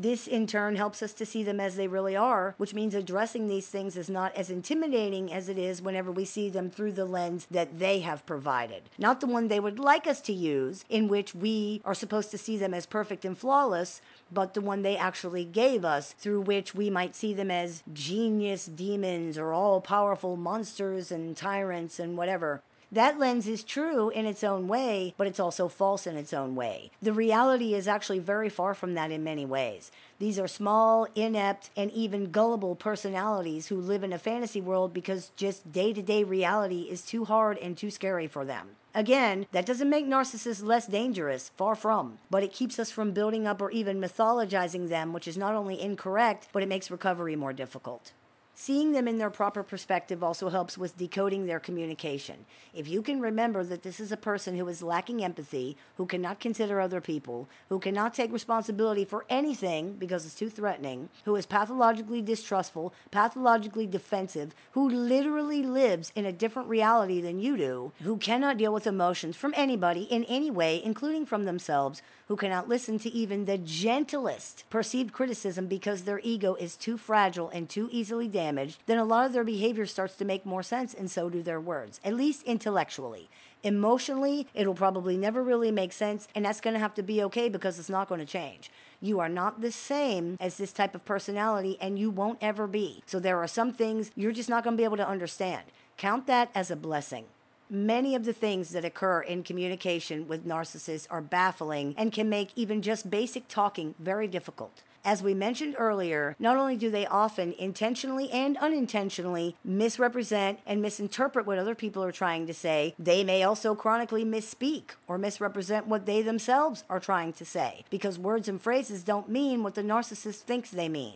This 0.00 0.28
in 0.28 0.46
turn 0.46 0.76
helps 0.76 1.02
us 1.02 1.12
to 1.14 1.26
see 1.26 1.42
them 1.42 1.58
as 1.58 1.74
they 1.74 1.88
really 1.88 2.14
are, 2.14 2.54
which 2.56 2.72
means 2.72 2.94
addressing 2.94 3.48
these 3.48 3.66
things 3.66 3.96
is 3.96 4.08
not 4.08 4.32
as 4.36 4.48
intimidating 4.48 5.32
as 5.32 5.48
it 5.48 5.58
is 5.58 5.82
whenever 5.82 6.12
we 6.12 6.24
see 6.24 6.48
them 6.48 6.70
through 6.70 6.92
the 6.92 7.04
lens 7.04 7.48
that 7.50 7.80
they 7.80 7.98
have 7.98 8.24
provided. 8.24 8.84
Not 8.96 9.20
the 9.20 9.26
one 9.26 9.48
they 9.48 9.58
would 9.58 9.80
like 9.80 10.06
us 10.06 10.20
to 10.20 10.32
use, 10.32 10.84
in 10.88 11.08
which 11.08 11.34
we 11.34 11.82
are 11.84 11.96
supposed 11.96 12.30
to 12.30 12.38
see 12.38 12.56
them 12.56 12.74
as 12.74 12.86
perfect 12.86 13.24
and 13.24 13.36
flawless, 13.36 14.00
but 14.30 14.54
the 14.54 14.60
one 14.60 14.82
they 14.82 14.96
actually 14.96 15.44
gave 15.44 15.84
us, 15.84 16.12
through 16.12 16.42
which 16.42 16.76
we 16.76 16.90
might 16.90 17.16
see 17.16 17.34
them 17.34 17.50
as 17.50 17.82
genius 17.92 18.66
demons 18.66 19.36
or 19.36 19.52
all 19.52 19.80
powerful 19.80 20.36
monsters 20.36 21.10
and 21.10 21.36
tyrants 21.36 21.98
and 21.98 22.16
whatever. 22.16 22.62
That 22.90 23.18
lens 23.18 23.46
is 23.46 23.64
true 23.64 24.08
in 24.08 24.24
its 24.24 24.42
own 24.42 24.66
way, 24.66 25.12
but 25.18 25.26
it's 25.26 25.38
also 25.38 25.68
false 25.68 26.06
in 26.06 26.16
its 26.16 26.32
own 26.32 26.54
way. 26.54 26.90
The 27.02 27.12
reality 27.12 27.74
is 27.74 27.86
actually 27.86 28.18
very 28.18 28.48
far 28.48 28.74
from 28.74 28.94
that 28.94 29.10
in 29.10 29.22
many 29.22 29.44
ways. 29.44 29.92
These 30.18 30.38
are 30.38 30.48
small, 30.48 31.06
inept, 31.14 31.68
and 31.76 31.90
even 31.90 32.30
gullible 32.30 32.74
personalities 32.74 33.66
who 33.66 33.76
live 33.76 34.02
in 34.02 34.12
a 34.14 34.18
fantasy 34.18 34.62
world 34.62 34.94
because 34.94 35.32
just 35.36 35.70
day 35.70 35.92
to 35.92 36.00
day 36.00 36.24
reality 36.24 36.88
is 36.90 37.02
too 37.02 37.26
hard 37.26 37.58
and 37.58 37.76
too 37.76 37.90
scary 37.90 38.26
for 38.26 38.46
them. 38.46 38.70
Again, 38.94 39.46
that 39.52 39.66
doesn't 39.66 39.90
make 39.90 40.06
narcissists 40.06 40.64
less 40.64 40.86
dangerous, 40.86 41.50
far 41.56 41.74
from, 41.74 42.18
but 42.30 42.42
it 42.42 42.54
keeps 42.54 42.78
us 42.78 42.90
from 42.90 43.12
building 43.12 43.46
up 43.46 43.60
or 43.60 43.70
even 43.70 44.00
mythologizing 44.00 44.88
them, 44.88 45.12
which 45.12 45.28
is 45.28 45.36
not 45.36 45.54
only 45.54 45.78
incorrect, 45.80 46.48
but 46.52 46.62
it 46.62 46.68
makes 46.68 46.90
recovery 46.90 47.36
more 47.36 47.52
difficult. 47.52 48.12
Seeing 48.60 48.90
them 48.90 49.06
in 49.06 49.18
their 49.18 49.30
proper 49.30 49.62
perspective 49.62 50.20
also 50.20 50.48
helps 50.48 50.76
with 50.76 50.98
decoding 50.98 51.46
their 51.46 51.60
communication. 51.60 52.44
If 52.74 52.88
you 52.88 53.02
can 53.02 53.20
remember 53.20 53.62
that 53.62 53.84
this 53.84 54.00
is 54.00 54.10
a 54.10 54.16
person 54.16 54.58
who 54.58 54.66
is 54.66 54.82
lacking 54.82 55.22
empathy, 55.22 55.76
who 55.96 56.06
cannot 56.06 56.40
consider 56.40 56.80
other 56.80 57.00
people, 57.00 57.48
who 57.68 57.78
cannot 57.78 58.14
take 58.14 58.32
responsibility 58.32 59.04
for 59.04 59.24
anything 59.30 59.92
because 59.92 60.26
it's 60.26 60.34
too 60.34 60.50
threatening, 60.50 61.08
who 61.24 61.36
is 61.36 61.46
pathologically 61.46 62.20
distrustful, 62.20 62.92
pathologically 63.12 63.86
defensive, 63.86 64.56
who 64.72 64.88
literally 64.88 65.62
lives 65.62 66.10
in 66.16 66.26
a 66.26 66.32
different 66.32 66.68
reality 66.68 67.20
than 67.20 67.38
you 67.38 67.56
do, 67.56 67.92
who 68.02 68.16
cannot 68.16 68.58
deal 68.58 68.74
with 68.74 68.88
emotions 68.88 69.36
from 69.36 69.54
anybody 69.56 70.02
in 70.02 70.24
any 70.24 70.50
way, 70.50 70.82
including 70.84 71.24
from 71.24 71.44
themselves, 71.44 72.02
who 72.26 72.36
cannot 72.36 72.68
listen 72.68 72.98
to 72.98 73.10
even 73.10 73.44
the 73.46 73.56
gentlest 73.56 74.64
perceived 74.68 75.12
criticism 75.12 75.66
because 75.66 76.02
their 76.02 76.20
ego 76.22 76.54
is 76.56 76.76
too 76.76 76.98
fragile 76.98 77.48
and 77.50 77.68
too 77.68 77.88
easily 77.90 78.28
damaged, 78.28 78.47
then 78.86 78.98
a 78.98 79.04
lot 79.04 79.26
of 79.26 79.32
their 79.32 79.44
behavior 79.44 79.86
starts 79.86 80.16
to 80.16 80.24
make 80.24 80.46
more 80.46 80.62
sense, 80.62 80.94
and 80.94 81.10
so 81.10 81.28
do 81.28 81.42
their 81.42 81.60
words, 81.60 82.00
at 82.04 82.14
least 82.14 82.42
intellectually. 82.44 83.28
Emotionally, 83.62 84.46
it'll 84.54 84.74
probably 84.74 85.16
never 85.16 85.42
really 85.42 85.72
make 85.72 85.92
sense, 85.92 86.28
and 86.34 86.44
that's 86.44 86.60
going 86.60 86.74
to 86.74 86.80
have 86.80 86.94
to 86.94 87.02
be 87.02 87.22
okay 87.24 87.48
because 87.48 87.78
it's 87.78 87.88
not 87.88 88.08
going 88.08 88.20
to 88.20 88.26
change. 88.26 88.70
You 89.00 89.18
are 89.20 89.28
not 89.28 89.60
the 89.60 89.72
same 89.72 90.36
as 90.40 90.56
this 90.56 90.72
type 90.72 90.94
of 90.94 91.04
personality, 91.04 91.76
and 91.80 91.98
you 91.98 92.10
won't 92.10 92.38
ever 92.40 92.66
be. 92.66 93.02
So 93.06 93.18
there 93.18 93.38
are 93.38 93.48
some 93.48 93.72
things 93.72 94.12
you're 94.14 94.32
just 94.32 94.48
not 94.48 94.62
going 94.62 94.76
to 94.76 94.80
be 94.80 94.84
able 94.84 94.96
to 94.98 95.08
understand. 95.08 95.64
Count 95.96 96.26
that 96.28 96.50
as 96.54 96.70
a 96.70 96.76
blessing. 96.76 97.26
Many 97.70 98.14
of 98.14 98.24
the 98.24 98.32
things 98.32 98.70
that 98.70 98.84
occur 98.84 99.20
in 99.20 99.42
communication 99.42 100.26
with 100.26 100.46
narcissists 100.46 101.06
are 101.10 101.20
baffling 101.20 101.94
and 101.98 102.12
can 102.12 102.28
make 102.28 102.50
even 102.56 102.80
just 102.80 103.10
basic 103.10 103.46
talking 103.46 103.94
very 103.98 104.26
difficult. 104.26 104.82
As 105.08 105.22
we 105.22 105.32
mentioned 105.32 105.74
earlier, 105.78 106.36
not 106.38 106.58
only 106.58 106.76
do 106.76 106.90
they 106.90 107.06
often 107.06 107.54
intentionally 107.58 108.30
and 108.30 108.58
unintentionally 108.58 109.56
misrepresent 109.64 110.58
and 110.66 110.82
misinterpret 110.82 111.46
what 111.46 111.56
other 111.56 111.74
people 111.74 112.04
are 112.04 112.12
trying 112.12 112.46
to 112.46 112.52
say, 112.52 112.94
they 112.98 113.24
may 113.24 113.42
also 113.42 113.74
chronically 113.74 114.22
misspeak 114.22 114.90
or 115.06 115.16
misrepresent 115.16 115.86
what 115.86 116.04
they 116.04 116.20
themselves 116.20 116.84
are 116.90 117.00
trying 117.00 117.32
to 117.32 117.46
say 117.46 117.86
because 117.88 118.18
words 118.18 118.48
and 118.48 118.60
phrases 118.60 119.02
don't 119.02 119.30
mean 119.30 119.62
what 119.62 119.76
the 119.76 119.82
narcissist 119.82 120.40
thinks 120.40 120.70
they 120.70 120.90
mean. 120.90 121.14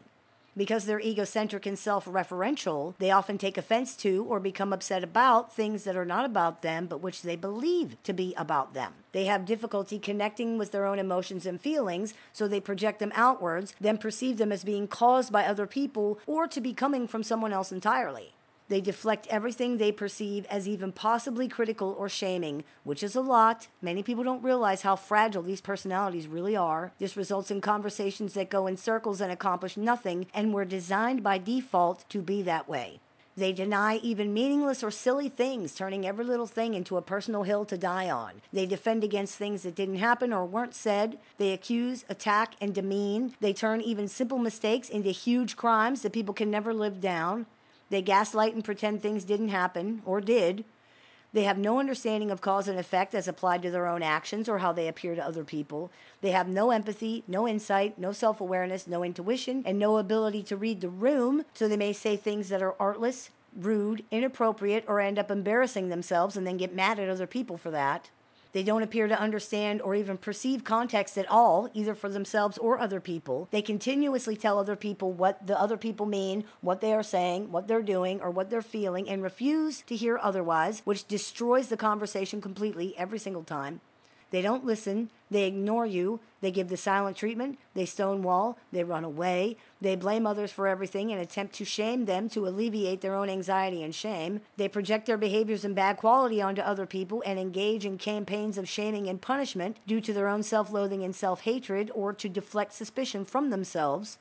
Because 0.54 0.84
they're 0.84 1.00
egocentric 1.00 1.64
and 1.64 1.78
self 1.78 2.04
referential, 2.04 2.94
they 2.98 3.10
often 3.10 3.38
take 3.38 3.56
offense 3.56 3.96
to 3.96 4.24
or 4.28 4.38
become 4.38 4.72
upset 4.72 5.02
about 5.02 5.54
things 5.54 5.84
that 5.84 5.96
are 5.96 6.04
not 6.04 6.26
about 6.26 6.60
them, 6.60 6.86
but 6.86 7.00
which 7.00 7.22
they 7.22 7.36
believe 7.36 7.96
to 8.02 8.12
be 8.12 8.34
about 8.36 8.74
them. 8.74 8.92
They 9.12 9.24
have 9.24 9.46
difficulty 9.46 9.98
connecting 9.98 10.58
with 10.58 10.70
their 10.70 10.84
own 10.84 10.98
emotions 10.98 11.46
and 11.46 11.58
feelings, 11.58 12.12
so 12.34 12.46
they 12.46 12.60
project 12.60 12.98
them 12.98 13.12
outwards, 13.14 13.74
then 13.80 13.96
perceive 13.96 14.36
them 14.36 14.52
as 14.52 14.62
being 14.62 14.86
caused 14.86 15.32
by 15.32 15.46
other 15.46 15.66
people 15.66 16.18
or 16.26 16.46
to 16.48 16.60
be 16.60 16.74
coming 16.74 17.08
from 17.08 17.22
someone 17.22 17.52
else 17.52 17.72
entirely. 17.72 18.34
They 18.72 18.80
deflect 18.80 19.26
everything 19.26 19.76
they 19.76 19.92
perceive 19.92 20.46
as 20.46 20.66
even 20.66 20.92
possibly 20.92 21.46
critical 21.46 21.94
or 21.98 22.08
shaming, 22.08 22.64
which 22.84 23.02
is 23.02 23.14
a 23.14 23.20
lot. 23.20 23.68
Many 23.82 24.02
people 24.02 24.24
don't 24.24 24.42
realize 24.42 24.80
how 24.80 24.96
fragile 24.96 25.42
these 25.42 25.60
personalities 25.60 26.26
really 26.26 26.56
are. 26.56 26.92
This 26.98 27.14
results 27.14 27.50
in 27.50 27.60
conversations 27.60 28.32
that 28.32 28.48
go 28.48 28.66
in 28.66 28.78
circles 28.78 29.20
and 29.20 29.30
accomplish 29.30 29.76
nothing 29.76 30.26
and 30.32 30.54
were 30.54 30.64
designed 30.64 31.22
by 31.22 31.36
default 31.36 32.08
to 32.08 32.22
be 32.22 32.40
that 32.40 32.66
way. 32.66 33.00
They 33.36 33.52
deny 33.52 33.96
even 33.96 34.32
meaningless 34.32 34.82
or 34.82 34.90
silly 34.90 35.28
things, 35.28 35.74
turning 35.74 36.06
every 36.06 36.24
little 36.24 36.46
thing 36.46 36.72
into 36.72 36.96
a 36.96 37.02
personal 37.02 37.42
hill 37.42 37.66
to 37.66 37.76
die 37.76 38.08
on. 38.08 38.40
They 38.54 38.64
defend 38.64 39.04
against 39.04 39.36
things 39.36 39.64
that 39.64 39.74
didn't 39.74 39.96
happen 39.96 40.32
or 40.32 40.46
weren't 40.46 40.74
said. 40.74 41.18
They 41.36 41.52
accuse, 41.52 42.06
attack, 42.08 42.54
and 42.58 42.74
demean. 42.74 43.34
They 43.38 43.52
turn 43.52 43.82
even 43.82 44.08
simple 44.08 44.38
mistakes 44.38 44.88
into 44.88 45.10
huge 45.10 45.56
crimes 45.56 46.00
that 46.00 46.14
people 46.14 46.32
can 46.32 46.50
never 46.50 46.72
live 46.72 47.02
down. 47.02 47.44
They 47.92 48.00
gaslight 48.00 48.54
and 48.54 48.64
pretend 48.64 49.02
things 49.02 49.22
didn't 49.22 49.50
happen 49.50 50.00
or 50.06 50.22
did. 50.22 50.64
They 51.34 51.42
have 51.42 51.58
no 51.58 51.78
understanding 51.78 52.30
of 52.30 52.40
cause 52.40 52.66
and 52.66 52.78
effect 52.78 53.14
as 53.14 53.28
applied 53.28 53.60
to 53.62 53.70
their 53.70 53.86
own 53.86 54.02
actions 54.02 54.48
or 54.48 54.60
how 54.60 54.72
they 54.72 54.88
appear 54.88 55.14
to 55.14 55.22
other 55.22 55.44
people. 55.44 55.90
They 56.22 56.30
have 56.30 56.48
no 56.48 56.70
empathy, 56.70 57.22
no 57.28 57.46
insight, 57.46 57.98
no 57.98 58.12
self 58.12 58.40
awareness, 58.40 58.86
no 58.86 59.04
intuition, 59.04 59.62
and 59.66 59.78
no 59.78 59.98
ability 59.98 60.42
to 60.44 60.56
read 60.56 60.80
the 60.80 60.88
room, 60.88 61.44
so 61.52 61.68
they 61.68 61.76
may 61.76 61.92
say 61.92 62.16
things 62.16 62.48
that 62.48 62.62
are 62.62 62.74
artless, 62.80 63.28
rude, 63.54 64.04
inappropriate, 64.10 64.86
or 64.88 64.98
end 64.98 65.18
up 65.18 65.30
embarrassing 65.30 65.90
themselves 65.90 66.34
and 66.34 66.46
then 66.46 66.56
get 66.56 66.74
mad 66.74 66.98
at 66.98 67.10
other 67.10 67.26
people 67.26 67.58
for 67.58 67.70
that. 67.70 68.08
They 68.52 68.62
don't 68.62 68.82
appear 68.82 69.08
to 69.08 69.18
understand 69.18 69.80
or 69.80 69.94
even 69.94 70.18
perceive 70.18 70.62
context 70.62 71.16
at 71.16 71.30
all, 71.30 71.70
either 71.72 71.94
for 71.94 72.08
themselves 72.08 72.58
or 72.58 72.78
other 72.78 73.00
people. 73.00 73.48
They 73.50 73.62
continuously 73.62 74.36
tell 74.36 74.58
other 74.58 74.76
people 74.76 75.12
what 75.12 75.46
the 75.46 75.58
other 75.58 75.76
people 75.76 76.06
mean, 76.06 76.44
what 76.60 76.80
they 76.80 76.92
are 76.92 77.02
saying, 77.02 77.50
what 77.50 77.66
they're 77.66 77.82
doing, 77.82 78.20
or 78.20 78.30
what 78.30 78.50
they're 78.50 78.62
feeling, 78.62 79.08
and 79.08 79.22
refuse 79.22 79.82
to 79.82 79.96
hear 79.96 80.18
otherwise, 80.22 80.82
which 80.84 81.08
destroys 81.08 81.68
the 81.68 81.76
conversation 81.76 82.40
completely 82.40 82.94
every 82.98 83.18
single 83.18 83.44
time. 83.44 83.80
They 84.32 84.42
don't 84.42 84.64
listen. 84.64 85.10
They 85.30 85.44
ignore 85.44 85.86
you. 85.86 86.20
They 86.40 86.50
give 86.50 86.68
the 86.68 86.76
silent 86.76 87.16
treatment. 87.16 87.58
They 87.74 87.84
stonewall. 87.84 88.58
They 88.72 88.82
run 88.82 89.04
away. 89.04 89.56
They 89.80 89.94
blame 89.94 90.26
others 90.26 90.50
for 90.50 90.66
everything 90.66 91.12
and 91.12 91.20
attempt 91.20 91.54
to 91.56 91.64
shame 91.64 92.06
them 92.06 92.28
to 92.30 92.46
alleviate 92.48 93.02
their 93.02 93.14
own 93.14 93.28
anxiety 93.28 93.82
and 93.82 93.94
shame. 93.94 94.40
They 94.56 94.68
project 94.68 95.06
their 95.06 95.18
behaviors 95.18 95.64
and 95.64 95.76
bad 95.76 95.98
quality 95.98 96.42
onto 96.42 96.62
other 96.62 96.86
people 96.86 97.22
and 97.24 97.38
engage 97.38 97.84
in 97.84 97.98
campaigns 97.98 98.58
of 98.58 98.68
shaming 98.68 99.06
and 99.06 99.20
punishment 99.20 99.76
due 99.86 100.00
to 100.00 100.12
their 100.12 100.28
own 100.28 100.42
self 100.42 100.72
loathing 100.72 101.04
and 101.04 101.14
self 101.14 101.42
hatred 101.42 101.90
or 101.94 102.12
to 102.14 102.28
deflect 102.28 102.72
suspicion 102.72 103.24
from 103.24 103.50
themselves. 103.50 104.18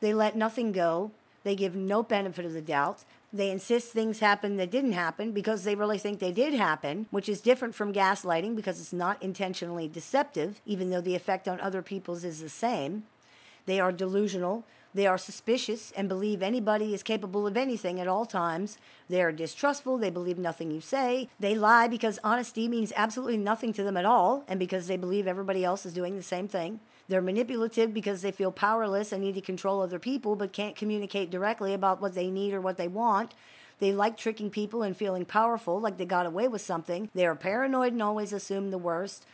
They 0.00 0.14
let 0.14 0.34
nothing 0.34 0.72
go. 0.72 1.12
They 1.44 1.54
give 1.54 1.76
no 1.76 2.02
benefit 2.02 2.44
of 2.44 2.54
the 2.54 2.62
doubt. 2.62 3.04
They 3.32 3.50
insist 3.50 3.92
things 3.92 4.20
happen 4.20 4.56
that 4.56 4.70
didn't 4.70 4.92
happen 4.92 5.32
because 5.32 5.64
they 5.64 5.74
really 5.74 5.96
think 5.96 6.18
they 6.18 6.32
did 6.32 6.52
happen, 6.52 7.06
which 7.10 7.28
is 7.30 7.40
different 7.40 7.74
from 7.74 7.92
gaslighting 7.92 8.54
because 8.54 8.78
it's 8.78 8.92
not 8.92 9.22
intentionally 9.22 9.88
deceptive, 9.88 10.60
even 10.66 10.90
though 10.90 11.00
the 11.00 11.14
effect 11.14 11.48
on 11.48 11.58
other 11.60 11.80
people's 11.80 12.24
is 12.24 12.40
the 12.40 12.50
same. 12.50 13.04
They 13.64 13.80
are 13.80 13.92
delusional. 13.92 14.64
They 14.94 15.06
are 15.06 15.16
suspicious 15.16 15.90
and 15.92 16.08
believe 16.08 16.42
anybody 16.42 16.92
is 16.92 17.02
capable 17.02 17.46
of 17.46 17.56
anything 17.56 17.98
at 17.98 18.08
all 18.08 18.26
times. 18.26 18.76
They 19.08 19.22
are 19.22 19.32
distrustful. 19.32 19.96
They 19.96 20.10
believe 20.10 20.36
nothing 20.36 20.70
you 20.70 20.82
say. 20.82 21.30
They 21.40 21.54
lie 21.54 21.88
because 21.88 22.18
honesty 22.22 22.68
means 22.68 22.92
absolutely 22.94 23.38
nothing 23.38 23.72
to 23.72 23.82
them 23.82 23.96
at 23.96 24.04
all 24.04 24.44
and 24.46 24.58
because 24.58 24.88
they 24.88 24.98
believe 24.98 25.26
everybody 25.26 25.64
else 25.64 25.86
is 25.86 25.94
doing 25.94 26.16
the 26.16 26.22
same 26.22 26.48
thing. 26.48 26.80
They're 27.12 27.20
manipulative 27.20 27.92
because 27.92 28.22
they 28.22 28.32
feel 28.32 28.50
powerless 28.50 29.12
and 29.12 29.22
need 29.22 29.34
to 29.34 29.42
control 29.42 29.82
other 29.82 29.98
people 29.98 30.34
but 30.34 30.54
can't 30.54 30.74
communicate 30.74 31.30
directly 31.30 31.74
about 31.74 32.00
what 32.00 32.14
they 32.14 32.30
need 32.30 32.54
or 32.54 32.60
what 32.62 32.78
they 32.78 32.88
want. 32.88 33.34
They 33.80 33.92
like 33.92 34.16
tricking 34.16 34.48
people 34.48 34.82
and 34.82 34.96
feeling 34.96 35.26
powerful, 35.26 35.78
like 35.78 35.98
they 35.98 36.06
got 36.06 36.24
away 36.24 36.48
with 36.48 36.62
something. 36.62 37.10
They 37.14 37.26
are 37.26 37.34
paranoid 37.34 37.92
and 37.92 38.02
always 38.02 38.32
assume 38.32 38.70
the 38.70 38.78
worst. 38.78 39.26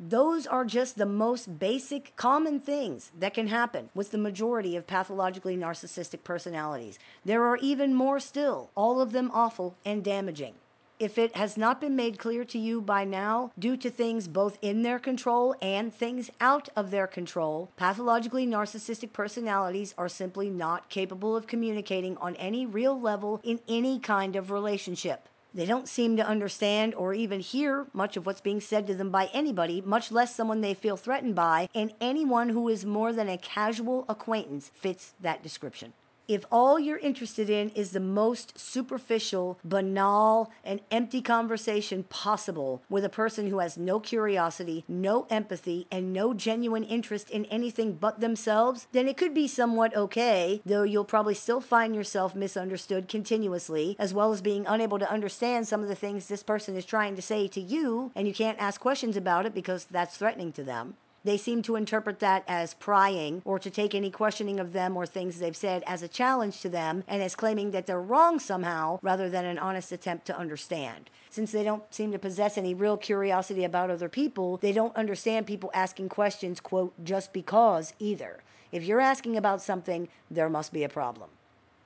Those 0.00 0.44
are 0.44 0.64
just 0.64 0.98
the 0.98 1.06
most 1.06 1.60
basic, 1.60 2.16
common 2.16 2.58
things 2.58 3.12
that 3.16 3.34
can 3.34 3.46
happen 3.46 3.90
with 3.94 4.10
the 4.10 4.18
majority 4.18 4.74
of 4.74 4.88
pathologically 4.88 5.56
narcissistic 5.56 6.24
personalities. 6.24 6.98
There 7.24 7.44
are 7.44 7.58
even 7.58 7.94
more 7.94 8.18
still, 8.18 8.70
all 8.74 9.00
of 9.00 9.12
them 9.12 9.30
awful 9.32 9.76
and 9.84 10.02
damaging 10.02 10.54
if 11.00 11.16
it 11.16 11.34
has 11.34 11.56
not 11.56 11.80
been 11.80 11.96
made 11.96 12.18
clear 12.18 12.44
to 12.44 12.58
you 12.58 12.82
by 12.82 13.04
now, 13.04 13.50
due 13.58 13.76
to 13.78 13.90
things 13.90 14.28
both 14.28 14.58
in 14.60 14.82
their 14.82 14.98
control 14.98 15.56
and 15.62 15.92
things 15.92 16.30
out 16.42 16.68
of 16.76 16.90
their 16.90 17.06
control, 17.06 17.70
pathologically 17.76 18.46
narcissistic 18.46 19.14
personalities 19.14 19.94
are 19.96 20.10
simply 20.10 20.50
not 20.50 20.90
capable 20.90 21.34
of 21.34 21.46
communicating 21.46 22.18
on 22.18 22.36
any 22.36 22.66
real 22.66 23.00
level 23.00 23.40
in 23.42 23.60
any 23.66 23.98
kind 23.98 24.36
of 24.36 24.50
relationship. 24.50 25.26
They 25.54 25.66
don't 25.66 25.88
seem 25.88 26.16
to 26.18 26.26
understand 26.26 26.94
or 26.94 27.14
even 27.14 27.40
hear 27.40 27.86
much 27.92 28.16
of 28.16 28.26
what's 28.26 28.42
being 28.42 28.60
said 28.60 28.86
to 28.86 28.94
them 28.94 29.10
by 29.10 29.30
anybody, 29.32 29.80
much 29.80 30.12
less 30.12 30.34
someone 30.34 30.60
they 30.60 30.74
feel 30.74 30.98
threatened 30.98 31.34
by, 31.34 31.68
and 31.74 31.92
anyone 32.00 32.50
who 32.50 32.68
is 32.68 32.84
more 32.84 33.12
than 33.12 33.28
a 33.28 33.38
casual 33.38 34.04
acquaintance 34.08 34.70
fits 34.74 35.14
that 35.18 35.42
description. 35.42 35.94
If 36.30 36.44
all 36.52 36.78
you're 36.78 36.98
interested 36.98 37.50
in 37.50 37.70
is 37.70 37.90
the 37.90 37.98
most 37.98 38.56
superficial, 38.56 39.58
banal, 39.64 40.52
and 40.62 40.80
empty 40.88 41.22
conversation 41.22 42.04
possible 42.04 42.84
with 42.88 43.04
a 43.04 43.08
person 43.08 43.48
who 43.48 43.58
has 43.58 43.76
no 43.76 43.98
curiosity, 43.98 44.84
no 44.86 45.26
empathy, 45.28 45.88
and 45.90 46.12
no 46.12 46.32
genuine 46.32 46.84
interest 46.84 47.30
in 47.30 47.46
anything 47.46 47.94
but 47.94 48.20
themselves, 48.20 48.86
then 48.92 49.08
it 49.08 49.16
could 49.16 49.34
be 49.34 49.48
somewhat 49.48 49.96
okay, 49.96 50.62
though 50.64 50.84
you'll 50.84 51.04
probably 51.04 51.34
still 51.34 51.60
find 51.60 51.96
yourself 51.96 52.36
misunderstood 52.36 53.08
continuously, 53.08 53.96
as 53.98 54.14
well 54.14 54.32
as 54.32 54.40
being 54.40 54.64
unable 54.68 55.00
to 55.00 55.10
understand 55.10 55.66
some 55.66 55.82
of 55.82 55.88
the 55.88 55.96
things 55.96 56.28
this 56.28 56.44
person 56.44 56.76
is 56.76 56.84
trying 56.84 57.16
to 57.16 57.22
say 57.22 57.48
to 57.48 57.60
you, 57.60 58.12
and 58.14 58.28
you 58.28 58.34
can't 58.34 58.60
ask 58.60 58.80
questions 58.80 59.16
about 59.16 59.46
it 59.46 59.52
because 59.52 59.82
that's 59.82 60.16
threatening 60.16 60.52
to 60.52 60.62
them. 60.62 60.94
They 61.22 61.36
seem 61.36 61.60
to 61.62 61.76
interpret 61.76 62.18
that 62.20 62.44
as 62.48 62.74
prying 62.74 63.42
or 63.44 63.58
to 63.58 63.70
take 63.70 63.94
any 63.94 64.10
questioning 64.10 64.58
of 64.58 64.72
them 64.72 64.96
or 64.96 65.04
things 65.04 65.38
they've 65.38 65.56
said 65.56 65.82
as 65.86 66.02
a 66.02 66.08
challenge 66.08 66.60
to 66.62 66.70
them 66.70 67.04
and 67.06 67.22
as 67.22 67.36
claiming 67.36 67.72
that 67.72 67.86
they're 67.86 68.00
wrong 68.00 68.38
somehow 68.38 68.98
rather 69.02 69.28
than 69.28 69.44
an 69.44 69.58
honest 69.58 69.92
attempt 69.92 70.26
to 70.26 70.38
understand. 70.38 71.10
Since 71.28 71.52
they 71.52 71.62
don't 71.62 71.92
seem 71.92 72.10
to 72.12 72.18
possess 72.18 72.56
any 72.56 72.72
real 72.72 72.96
curiosity 72.96 73.64
about 73.64 73.90
other 73.90 74.08
people, 74.08 74.56
they 74.56 74.72
don't 74.72 74.96
understand 74.96 75.46
people 75.46 75.70
asking 75.74 76.08
questions, 76.08 76.58
quote, 76.58 76.94
just 77.04 77.32
because 77.32 77.92
either. 77.98 78.42
If 78.72 78.84
you're 78.84 79.00
asking 79.00 79.36
about 79.36 79.60
something, 79.60 80.08
there 80.30 80.48
must 80.48 80.72
be 80.72 80.84
a 80.84 80.88
problem. 80.88 81.30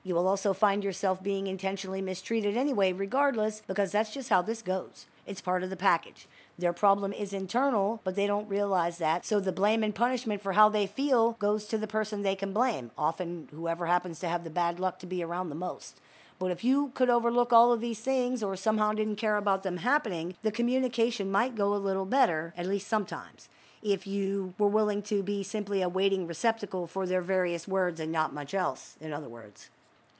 You 0.03 0.15
will 0.15 0.27
also 0.27 0.53
find 0.53 0.83
yourself 0.83 1.21
being 1.21 1.47
intentionally 1.47 2.01
mistreated 2.01 2.55
anyway, 2.55 2.93
regardless, 2.93 3.63
because 3.67 3.91
that's 3.91 4.13
just 4.13 4.29
how 4.29 4.43
this 4.43 4.61
goes. 4.61 5.07
It's 5.25 5.41
part 5.41 5.63
of 5.63 5.71
the 5.71 5.75
package. 5.75 6.27
Their 6.57 6.73
problem 6.73 7.11
is 7.11 7.33
internal, 7.33 7.99
but 8.03 8.15
they 8.15 8.27
don't 8.27 8.47
realize 8.47 8.97
that. 8.99 9.25
So 9.25 9.39
the 9.39 9.51
blame 9.51 9.83
and 9.83 9.93
punishment 9.93 10.41
for 10.41 10.53
how 10.53 10.69
they 10.69 10.87
feel 10.87 11.33
goes 11.33 11.65
to 11.65 11.77
the 11.77 11.87
person 11.87 12.21
they 12.21 12.35
can 12.35 12.53
blame, 12.53 12.91
often 12.97 13.49
whoever 13.51 13.87
happens 13.87 14.19
to 14.19 14.29
have 14.29 14.43
the 14.45 14.49
bad 14.49 14.79
luck 14.79 14.97
to 14.99 15.05
be 15.05 15.21
around 15.21 15.49
the 15.49 15.55
most. 15.55 15.99
But 16.39 16.51
if 16.51 16.63
you 16.63 16.91
could 16.93 17.09
overlook 17.09 17.51
all 17.51 17.73
of 17.73 17.81
these 17.81 17.99
things 17.99 18.41
or 18.41 18.55
somehow 18.55 18.93
didn't 18.93 19.15
care 19.17 19.37
about 19.37 19.63
them 19.63 19.77
happening, 19.77 20.35
the 20.43 20.51
communication 20.51 21.31
might 21.31 21.55
go 21.55 21.73
a 21.73 21.77
little 21.77 22.05
better, 22.05 22.53
at 22.57 22.67
least 22.67 22.87
sometimes. 22.87 23.49
If 23.81 24.07
you 24.07 24.53
were 24.57 24.67
willing 24.67 25.01
to 25.03 25.23
be 25.23 25.43
simply 25.43 25.81
a 25.81 25.89
waiting 25.89 26.25
receptacle 26.25 26.87
for 26.87 27.05
their 27.05 27.21
various 27.21 27.67
words 27.67 27.99
and 27.99 28.11
not 28.11 28.33
much 28.33 28.53
else, 28.53 28.97
in 28.99 29.13
other 29.13 29.29
words. 29.29 29.69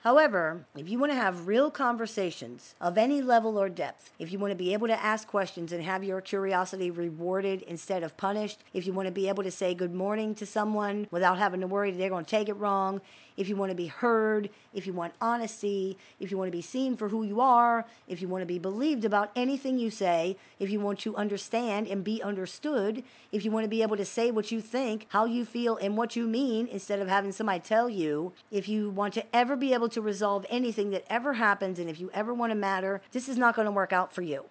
However, 0.05 0.67
if 0.77 0.87
you 0.87 0.99
want 0.99 1.13
to 1.13 1.17
have 1.17 1.47
real 1.47 1.71
conversations 1.71 2.75
of 2.79 2.95
any 2.95 3.23
level 3.23 3.57
or 3.57 3.69
depth, 3.69 4.11
if 4.19 4.31
you 4.31 4.37
want 4.37 4.51
to 4.51 4.55
be 4.55 4.71
able 4.71 4.85
to 4.85 5.03
ask 5.03 5.27
questions 5.27 5.71
and 5.71 5.81
have 5.81 6.03
your 6.03 6.21
curiosity 6.21 6.91
rewarded 6.91 7.63
instead 7.63 8.03
of 8.03 8.15
punished, 8.15 8.59
if 8.71 8.85
you 8.85 8.93
want 8.93 9.07
to 9.07 9.11
be 9.11 9.27
able 9.27 9.41
to 9.41 9.49
say 9.49 9.73
good 9.73 9.95
morning 9.95 10.35
to 10.35 10.45
someone 10.45 11.07
without 11.09 11.39
having 11.39 11.59
to 11.61 11.65
worry 11.65 11.89
they're 11.89 12.11
going 12.11 12.23
to 12.23 12.29
take 12.29 12.49
it 12.49 12.53
wrong, 12.53 13.01
if 13.37 13.49
you 13.49 13.55
want 13.55 13.69
to 13.71 13.75
be 13.75 13.87
heard, 13.87 14.49
if 14.73 14.87
you 14.87 14.93
want 14.93 15.13
honesty, 15.21 15.97
if 16.19 16.31
you 16.31 16.37
want 16.37 16.47
to 16.47 16.57
be 16.57 16.61
seen 16.61 16.95
for 16.95 17.09
who 17.09 17.23
you 17.23 17.41
are, 17.41 17.85
if 18.07 18.21
you 18.21 18.27
want 18.27 18.41
to 18.41 18.45
be 18.45 18.59
believed 18.59 19.05
about 19.05 19.31
anything 19.35 19.77
you 19.79 19.89
say, 19.89 20.37
if 20.59 20.69
you 20.69 20.79
want 20.79 20.99
to 20.99 21.15
understand 21.15 21.87
and 21.87 22.03
be 22.03 22.21
understood, 22.21 23.03
if 23.31 23.43
you 23.43 23.51
want 23.51 23.63
to 23.63 23.69
be 23.69 23.81
able 23.81 23.97
to 23.97 24.05
say 24.05 24.31
what 24.31 24.51
you 24.51 24.61
think, 24.61 25.07
how 25.09 25.25
you 25.25 25.45
feel, 25.45 25.77
and 25.77 25.97
what 25.97 26.15
you 26.15 26.27
mean 26.27 26.67
instead 26.67 26.99
of 26.99 27.07
having 27.07 27.31
somebody 27.31 27.59
tell 27.59 27.89
you, 27.89 28.33
if 28.51 28.67
you 28.67 28.89
want 28.89 29.13
to 29.13 29.35
ever 29.35 29.55
be 29.55 29.73
able 29.73 29.89
to 29.89 30.01
resolve 30.01 30.45
anything 30.49 30.89
that 30.91 31.03
ever 31.09 31.33
happens, 31.33 31.79
and 31.79 31.89
if 31.89 31.99
you 31.99 32.09
ever 32.13 32.33
want 32.33 32.51
to 32.51 32.55
matter, 32.55 33.01
this 33.11 33.27
is 33.27 33.37
not 33.37 33.55
going 33.55 33.65
to 33.65 33.71
work 33.71 33.93
out 33.93 34.13
for 34.13 34.21
you. 34.21 34.45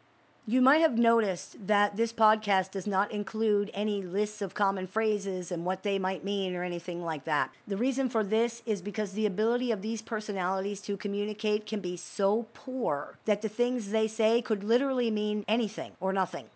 You 0.46 0.60
might 0.60 0.82
have 0.82 0.98
noticed 0.98 1.68
that 1.68 1.96
this 1.96 2.12
podcast 2.12 2.72
does 2.72 2.86
not 2.86 3.10
include 3.10 3.70
any 3.72 4.02
lists 4.02 4.42
of 4.42 4.52
common 4.52 4.86
phrases 4.86 5.50
and 5.50 5.64
what 5.64 5.84
they 5.84 5.98
might 5.98 6.22
mean 6.22 6.54
or 6.54 6.62
anything 6.62 7.02
like 7.02 7.24
that. 7.24 7.50
The 7.66 7.78
reason 7.78 8.10
for 8.10 8.22
this 8.22 8.62
is 8.66 8.82
because 8.82 9.12
the 9.12 9.24
ability 9.24 9.70
of 9.70 9.80
these 9.80 10.02
personalities 10.02 10.82
to 10.82 10.98
communicate 10.98 11.64
can 11.64 11.80
be 11.80 11.96
so 11.96 12.46
poor 12.52 13.16
that 13.24 13.40
the 13.40 13.48
things 13.48 13.88
they 13.90 14.06
say 14.06 14.42
could 14.42 14.62
literally 14.62 15.10
mean 15.10 15.46
anything 15.48 15.92
or 15.98 16.12
nothing. 16.12 16.48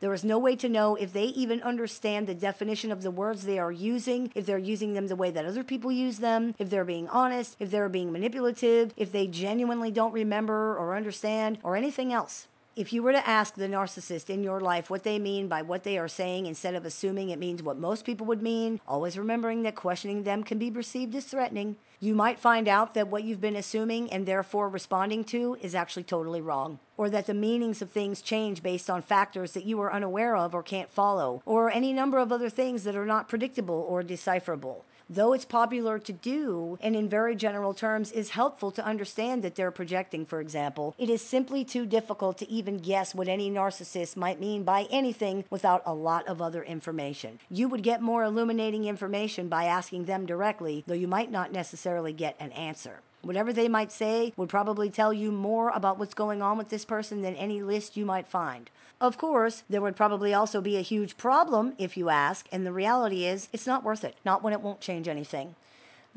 There 0.00 0.12
is 0.12 0.22
no 0.22 0.38
way 0.38 0.54
to 0.56 0.68
know 0.68 0.94
if 0.94 1.14
they 1.14 1.24
even 1.24 1.62
understand 1.62 2.26
the 2.26 2.34
definition 2.34 2.92
of 2.92 3.00
the 3.00 3.10
words 3.10 3.44
they 3.44 3.58
are 3.58 3.72
using, 3.72 4.32
if 4.34 4.44
they're 4.44 4.58
using 4.58 4.92
them 4.92 5.06
the 5.06 5.16
way 5.16 5.30
that 5.30 5.46
other 5.46 5.64
people 5.64 5.90
use 5.90 6.18
them, 6.18 6.54
if 6.58 6.68
they're 6.68 6.84
being 6.84 7.08
honest, 7.08 7.56
if 7.58 7.70
they're 7.70 7.88
being 7.88 8.12
manipulative, 8.12 8.92
if 8.98 9.12
they 9.12 9.26
genuinely 9.26 9.90
don't 9.90 10.12
remember 10.12 10.76
or 10.76 10.94
understand, 10.94 11.56
or 11.62 11.74
anything 11.74 12.12
else. 12.12 12.48
If 12.76 12.92
you 12.92 13.04
were 13.04 13.12
to 13.12 13.28
ask 13.28 13.54
the 13.54 13.68
narcissist 13.68 14.28
in 14.28 14.42
your 14.42 14.60
life 14.60 14.90
what 14.90 15.04
they 15.04 15.20
mean 15.20 15.46
by 15.46 15.62
what 15.62 15.84
they 15.84 15.96
are 15.96 16.08
saying 16.08 16.46
instead 16.46 16.74
of 16.74 16.84
assuming 16.84 17.30
it 17.30 17.38
means 17.38 17.62
what 17.62 17.78
most 17.78 18.04
people 18.04 18.26
would 18.26 18.42
mean, 18.42 18.80
always 18.88 19.16
remembering 19.16 19.62
that 19.62 19.76
questioning 19.76 20.24
them 20.24 20.42
can 20.42 20.58
be 20.58 20.72
perceived 20.72 21.14
as 21.14 21.24
threatening, 21.24 21.76
you 22.00 22.16
might 22.16 22.40
find 22.40 22.66
out 22.66 22.94
that 22.94 23.06
what 23.06 23.22
you've 23.22 23.40
been 23.40 23.54
assuming 23.54 24.12
and 24.12 24.26
therefore 24.26 24.68
responding 24.68 25.22
to 25.22 25.56
is 25.62 25.76
actually 25.76 26.02
totally 26.02 26.40
wrong. 26.40 26.80
Or 26.96 27.08
that 27.10 27.26
the 27.26 27.32
meanings 27.34 27.80
of 27.80 27.92
things 27.92 28.20
change 28.20 28.60
based 28.60 28.90
on 28.90 29.02
factors 29.02 29.52
that 29.52 29.64
you 29.66 29.80
are 29.80 29.92
unaware 29.92 30.36
of 30.36 30.52
or 30.52 30.64
can't 30.64 30.90
follow, 30.90 31.42
or 31.46 31.70
any 31.70 31.92
number 31.92 32.18
of 32.18 32.32
other 32.32 32.50
things 32.50 32.82
that 32.82 32.96
are 32.96 33.06
not 33.06 33.28
predictable 33.28 33.86
or 33.88 34.02
decipherable 34.02 34.84
though 35.08 35.32
it's 35.32 35.44
popular 35.44 35.98
to 35.98 36.12
do 36.12 36.78
and 36.80 36.96
in 36.96 37.08
very 37.08 37.36
general 37.36 37.74
terms 37.74 38.12
is 38.12 38.30
helpful 38.30 38.70
to 38.70 38.84
understand 38.84 39.42
that 39.42 39.54
they're 39.54 39.70
projecting, 39.70 40.24
for 40.24 40.40
example, 40.40 40.94
it 40.98 41.10
is 41.10 41.22
simply 41.22 41.64
too 41.64 41.86
difficult 41.86 42.38
to 42.38 42.50
even 42.50 42.78
guess 42.78 43.14
what 43.14 43.28
any 43.28 43.50
narcissist 43.50 44.16
might 44.16 44.40
mean 44.40 44.62
by 44.64 44.86
anything 44.90 45.44
without 45.50 45.82
a 45.86 45.94
lot 45.94 46.26
of 46.26 46.40
other 46.40 46.62
information. 46.62 47.38
You 47.50 47.68
would 47.68 47.82
get 47.82 48.02
more 48.02 48.24
illuminating 48.24 48.84
information 48.84 49.48
by 49.48 49.64
asking 49.64 50.04
them 50.04 50.26
directly, 50.26 50.84
though 50.86 50.94
you 50.94 51.08
might 51.08 51.30
not 51.30 51.52
necessarily 51.52 52.12
get 52.12 52.36
an 52.40 52.52
answer. 52.52 53.00
Whatever 53.24 53.54
they 53.54 53.68
might 53.68 53.90
say 53.90 54.34
would 54.36 54.50
probably 54.50 54.90
tell 54.90 55.12
you 55.12 55.32
more 55.32 55.70
about 55.70 55.98
what's 55.98 56.12
going 56.12 56.42
on 56.42 56.58
with 56.58 56.68
this 56.68 56.84
person 56.84 57.22
than 57.22 57.34
any 57.36 57.62
list 57.62 57.96
you 57.96 58.04
might 58.04 58.26
find. 58.28 58.70
Of 59.00 59.18
course, 59.18 59.64
there 59.68 59.80
would 59.80 59.96
probably 59.96 60.32
also 60.32 60.60
be 60.60 60.76
a 60.76 60.82
huge 60.82 61.16
problem 61.16 61.74
if 61.78 61.96
you 61.96 62.08
ask, 62.08 62.46
and 62.52 62.64
the 62.64 62.72
reality 62.72 63.24
is 63.24 63.48
it's 63.52 63.66
not 63.66 63.84
worth 63.84 64.04
it, 64.04 64.16
not 64.24 64.42
when 64.42 64.52
it 64.52 64.60
won't 64.60 64.80
change 64.80 65.08
anything. 65.08 65.56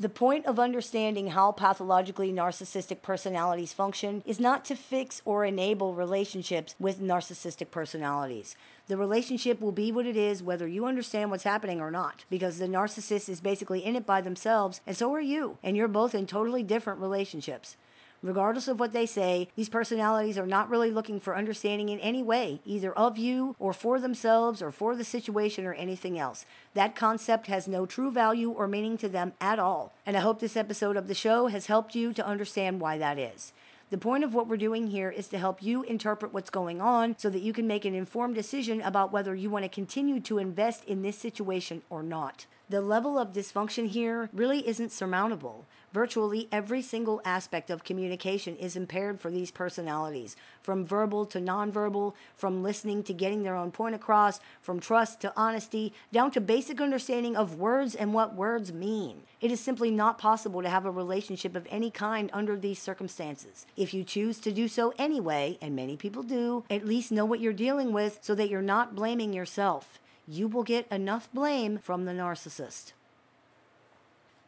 The 0.00 0.08
point 0.08 0.46
of 0.46 0.60
understanding 0.60 1.30
how 1.30 1.50
pathologically 1.50 2.32
narcissistic 2.32 3.02
personalities 3.02 3.72
function 3.72 4.22
is 4.24 4.38
not 4.38 4.64
to 4.66 4.76
fix 4.76 5.20
or 5.24 5.44
enable 5.44 5.92
relationships 5.92 6.76
with 6.78 7.00
narcissistic 7.00 7.72
personalities. 7.72 8.54
The 8.86 8.96
relationship 8.96 9.60
will 9.60 9.72
be 9.72 9.90
what 9.90 10.06
it 10.06 10.16
is 10.16 10.40
whether 10.40 10.68
you 10.68 10.86
understand 10.86 11.32
what's 11.32 11.42
happening 11.42 11.80
or 11.80 11.90
not, 11.90 12.24
because 12.30 12.58
the 12.58 12.68
narcissist 12.68 13.28
is 13.28 13.40
basically 13.40 13.84
in 13.84 13.96
it 13.96 14.06
by 14.06 14.20
themselves, 14.20 14.80
and 14.86 14.96
so 14.96 15.12
are 15.12 15.20
you, 15.20 15.58
and 15.64 15.76
you're 15.76 15.88
both 15.88 16.14
in 16.14 16.28
totally 16.28 16.62
different 16.62 17.00
relationships. 17.00 17.76
Regardless 18.20 18.66
of 18.66 18.80
what 18.80 18.92
they 18.92 19.06
say, 19.06 19.48
these 19.54 19.68
personalities 19.68 20.36
are 20.36 20.46
not 20.46 20.68
really 20.68 20.90
looking 20.90 21.20
for 21.20 21.36
understanding 21.36 21.88
in 21.88 22.00
any 22.00 22.22
way, 22.22 22.60
either 22.64 22.92
of 22.92 23.16
you 23.16 23.54
or 23.60 23.72
for 23.72 24.00
themselves 24.00 24.60
or 24.60 24.72
for 24.72 24.96
the 24.96 25.04
situation 25.04 25.64
or 25.64 25.74
anything 25.74 26.18
else. 26.18 26.44
That 26.74 26.96
concept 26.96 27.46
has 27.46 27.68
no 27.68 27.86
true 27.86 28.10
value 28.10 28.50
or 28.50 28.66
meaning 28.66 28.98
to 28.98 29.08
them 29.08 29.34
at 29.40 29.60
all. 29.60 29.92
And 30.04 30.16
I 30.16 30.20
hope 30.20 30.40
this 30.40 30.56
episode 30.56 30.96
of 30.96 31.06
the 31.06 31.14
show 31.14 31.46
has 31.46 31.66
helped 31.66 31.94
you 31.94 32.12
to 32.14 32.26
understand 32.26 32.80
why 32.80 32.98
that 32.98 33.18
is. 33.18 33.52
The 33.90 33.98
point 33.98 34.22
of 34.22 34.34
what 34.34 34.48
we're 34.48 34.58
doing 34.58 34.88
here 34.88 35.08
is 35.10 35.28
to 35.28 35.38
help 35.38 35.62
you 35.62 35.82
interpret 35.84 36.34
what's 36.34 36.50
going 36.50 36.80
on 36.80 37.16
so 37.18 37.30
that 37.30 37.40
you 37.40 37.54
can 37.54 37.66
make 37.66 37.86
an 37.86 37.94
informed 37.94 38.34
decision 38.34 38.82
about 38.82 39.12
whether 39.12 39.34
you 39.34 39.48
want 39.48 39.64
to 39.64 39.68
continue 39.70 40.20
to 40.20 40.38
invest 40.38 40.84
in 40.84 41.00
this 41.00 41.16
situation 41.16 41.80
or 41.88 42.02
not. 42.02 42.44
The 42.68 42.82
level 42.82 43.18
of 43.18 43.32
dysfunction 43.32 43.88
here 43.88 44.28
really 44.34 44.68
isn't 44.68 44.92
surmountable. 44.92 45.64
Virtually 45.92 46.48
every 46.52 46.82
single 46.82 47.22
aspect 47.24 47.70
of 47.70 47.82
communication 47.82 48.56
is 48.56 48.76
impaired 48.76 49.18
for 49.18 49.30
these 49.30 49.50
personalities, 49.50 50.36
from 50.60 50.84
verbal 50.84 51.24
to 51.24 51.40
nonverbal, 51.40 52.12
from 52.34 52.62
listening 52.62 53.02
to 53.04 53.14
getting 53.14 53.42
their 53.42 53.56
own 53.56 53.70
point 53.70 53.94
across, 53.94 54.38
from 54.60 54.80
trust 54.80 55.20
to 55.22 55.32
honesty, 55.34 55.94
down 56.12 56.30
to 56.30 56.42
basic 56.42 56.78
understanding 56.78 57.36
of 57.36 57.58
words 57.58 57.94
and 57.94 58.12
what 58.12 58.34
words 58.34 58.70
mean. 58.70 59.22
It 59.40 59.50
is 59.50 59.60
simply 59.60 59.90
not 59.90 60.18
possible 60.18 60.60
to 60.60 60.68
have 60.68 60.84
a 60.84 60.90
relationship 60.90 61.56
of 61.56 61.66
any 61.70 61.90
kind 61.90 62.28
under 62.34 62.56
these 62.56 62.78
circumstances. 62.78 63.64
If 63.74 63.94
you 63.94 64.04
choose 64.04 64.40
to 64.40 64.52
do 64.52 64.68
so 64.68 64.92
anyway, 64.98 65.56
and 65.62 65.74
many 65.74 65.96
people 65.96 66.22
do, 66.22 66.64
at 66.68 66.86
least 66.86 67.10
know 67.10 67.24
what 67.24 67.40
you're 67.40 67.52
dealing 67.54 67.92
with 67.94 68.18
so 68.20 68.34
that 68.34 68.50
you're 68.50 68.60
not 68.60 68.94
blaming 68.94 69.32
yourself. 69.32 69.98
You 70.26 70.48
will 70.48 70.64
get 70.64 70.86
enough 70.92 71.32
blame 71.32 71.78
from 71.78 72.04
the 72.04 72.12
narcissist. 72.12 72.92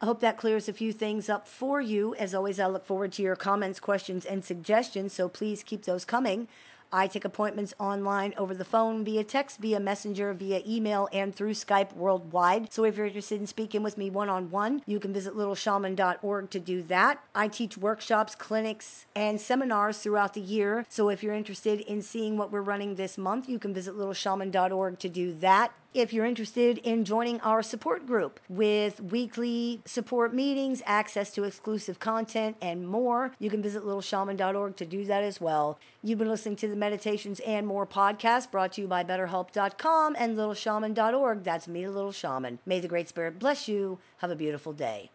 I 0.01 0.05
hope 0.05 0.19
that 0.21 0.35
clears 0.35 0.67
a 0.67 0.73
few 0.73 0.91
things 0.93 1.29
up 1.29 1.47
for 1.47 1.79
you. 1.79 2.15
As 2.15 2.33
always, 2.33 2.59
I 2.59 2.65
look 2.65 2.85
forward 2.85 3.11
to 3.13 3.21
your 3.21 3.35
comments, 3.35 3.79
questions, 3.79 4.25
and 4.25 4.43
suggestions, 4.43 5.13
so 5.13 5.29
please 5.29 5.61
keep 5.61 5.85
those 5.85 6.05
coming. 6.05 6.47
I 6.91 7.05
take 7.05 7.23
appointments 7.23 7.75
online 7.79 8.33
over 8.35 8.55
the 8.55 8.65
phone, 8.65 9.05
via 9.05 9.23
text, 9.23 9.59
via 9.59 9.79
messenger, 9.79 10.33
via 10.33 10.63
email, 10.67 11.07
and 11.13 11.33
through 11.33 11.53
Skype 11.53 11.93
worldwide. 11.93 12.73
So 12.73 12.83
if 12.83 12.97
you're 12.97 13.05
interested 13.05 13.39
in 13.39 13.45
speaking 13.45 13.83
with 13.83 13.95
me 13.95 14.09
one 14.09 14.27
on 14.27 14.49
one, 14.49 14.81
you 14.87 14.99
can 14.99 15.13
visit 15.13 15.35
littleshaman.org 15.35 16.49
to 16.49 16.59
do 16.59 16.81
that. 16.81 17.23
I 17.35 17.47
teach 17.47 17.77
workshops, 17.77 18.33
clinics, 18.33 19.05
and 19.15 19.39
seminars 19.39 19.99
throughout 19.99 20.33
the 20.33 20.41
year. 20.41 20.85
So 20.89 21.09
if 21.09 21.21
you're 21.21 21.35
interested 21.35 21.79
in 21.81 22.01
seeing 22.01 22.37
what 22.37 22.51
we're 22.51 22.61
running 22.61 22.95
this 22.95 23.19
month, 23.19 23.47
you 23.47 23.59
can 23.59 23.71
visit 23.71 23.95
littleshaman.org 23.95 24.97
to 24.97 25.09
do 25.09 25.31
that. 25.35 25.73
If 25.93 26.13
you're 26.13 26.25
interested 26.25 26.77
in 26.77 27.03
joining 27.03 27.41
our 27.41 27.61
support 27.61 28.07
group 28.07 28.39
with 28.47 29.01
weekly 29.01 29.81
support 29.83 30.33
meetings, 30.33 30.81
access 30.85 31.33
to 31.33 31.43
exclusive 31.43 31.99
content, 31.99 32.55
and 32.61 32.87
more, 32.87 33.33
you 33.39 33.49
can 33.49 33.61
visit 33.61 33.83
littleshaman.org 33.83 34.77
to 34.77 34.85
do 34.85 35.03
that 35.03 35.21
as 35.25 35.41
well. 35.41 35.77
You've 36.01 36.19
been 36.19 36.29
listening 36.29 36.55
to 36.57 36.69
the 36.69 36.77
Meditations 36.77 37.41
and 37.41 37.67
More 37.67 37.85
podcast 37.85 38.51
brought 38.51 38.71
to 38.73 38.81
you 38.81 38.87
by 38.87 39.03
BetterHelp.com 39.03 40.15
and 40.17 40.37
littleshaman.org. 40.37 41.43
That's 41.43 41.67
me, 41.67 41.85
Little 41.85 42.13
Shaman. 42.13 42.59
May 42.65 42.79
the 42.79 42.87
Great 42.87 43.09
Spirit 43.09 43.37
bless 43.37 43.67
you. 43.67 43.99
Have 44.19 44.31
a 44.31 44.35
beautiful 44.35 44.71
day. 44.71 45.09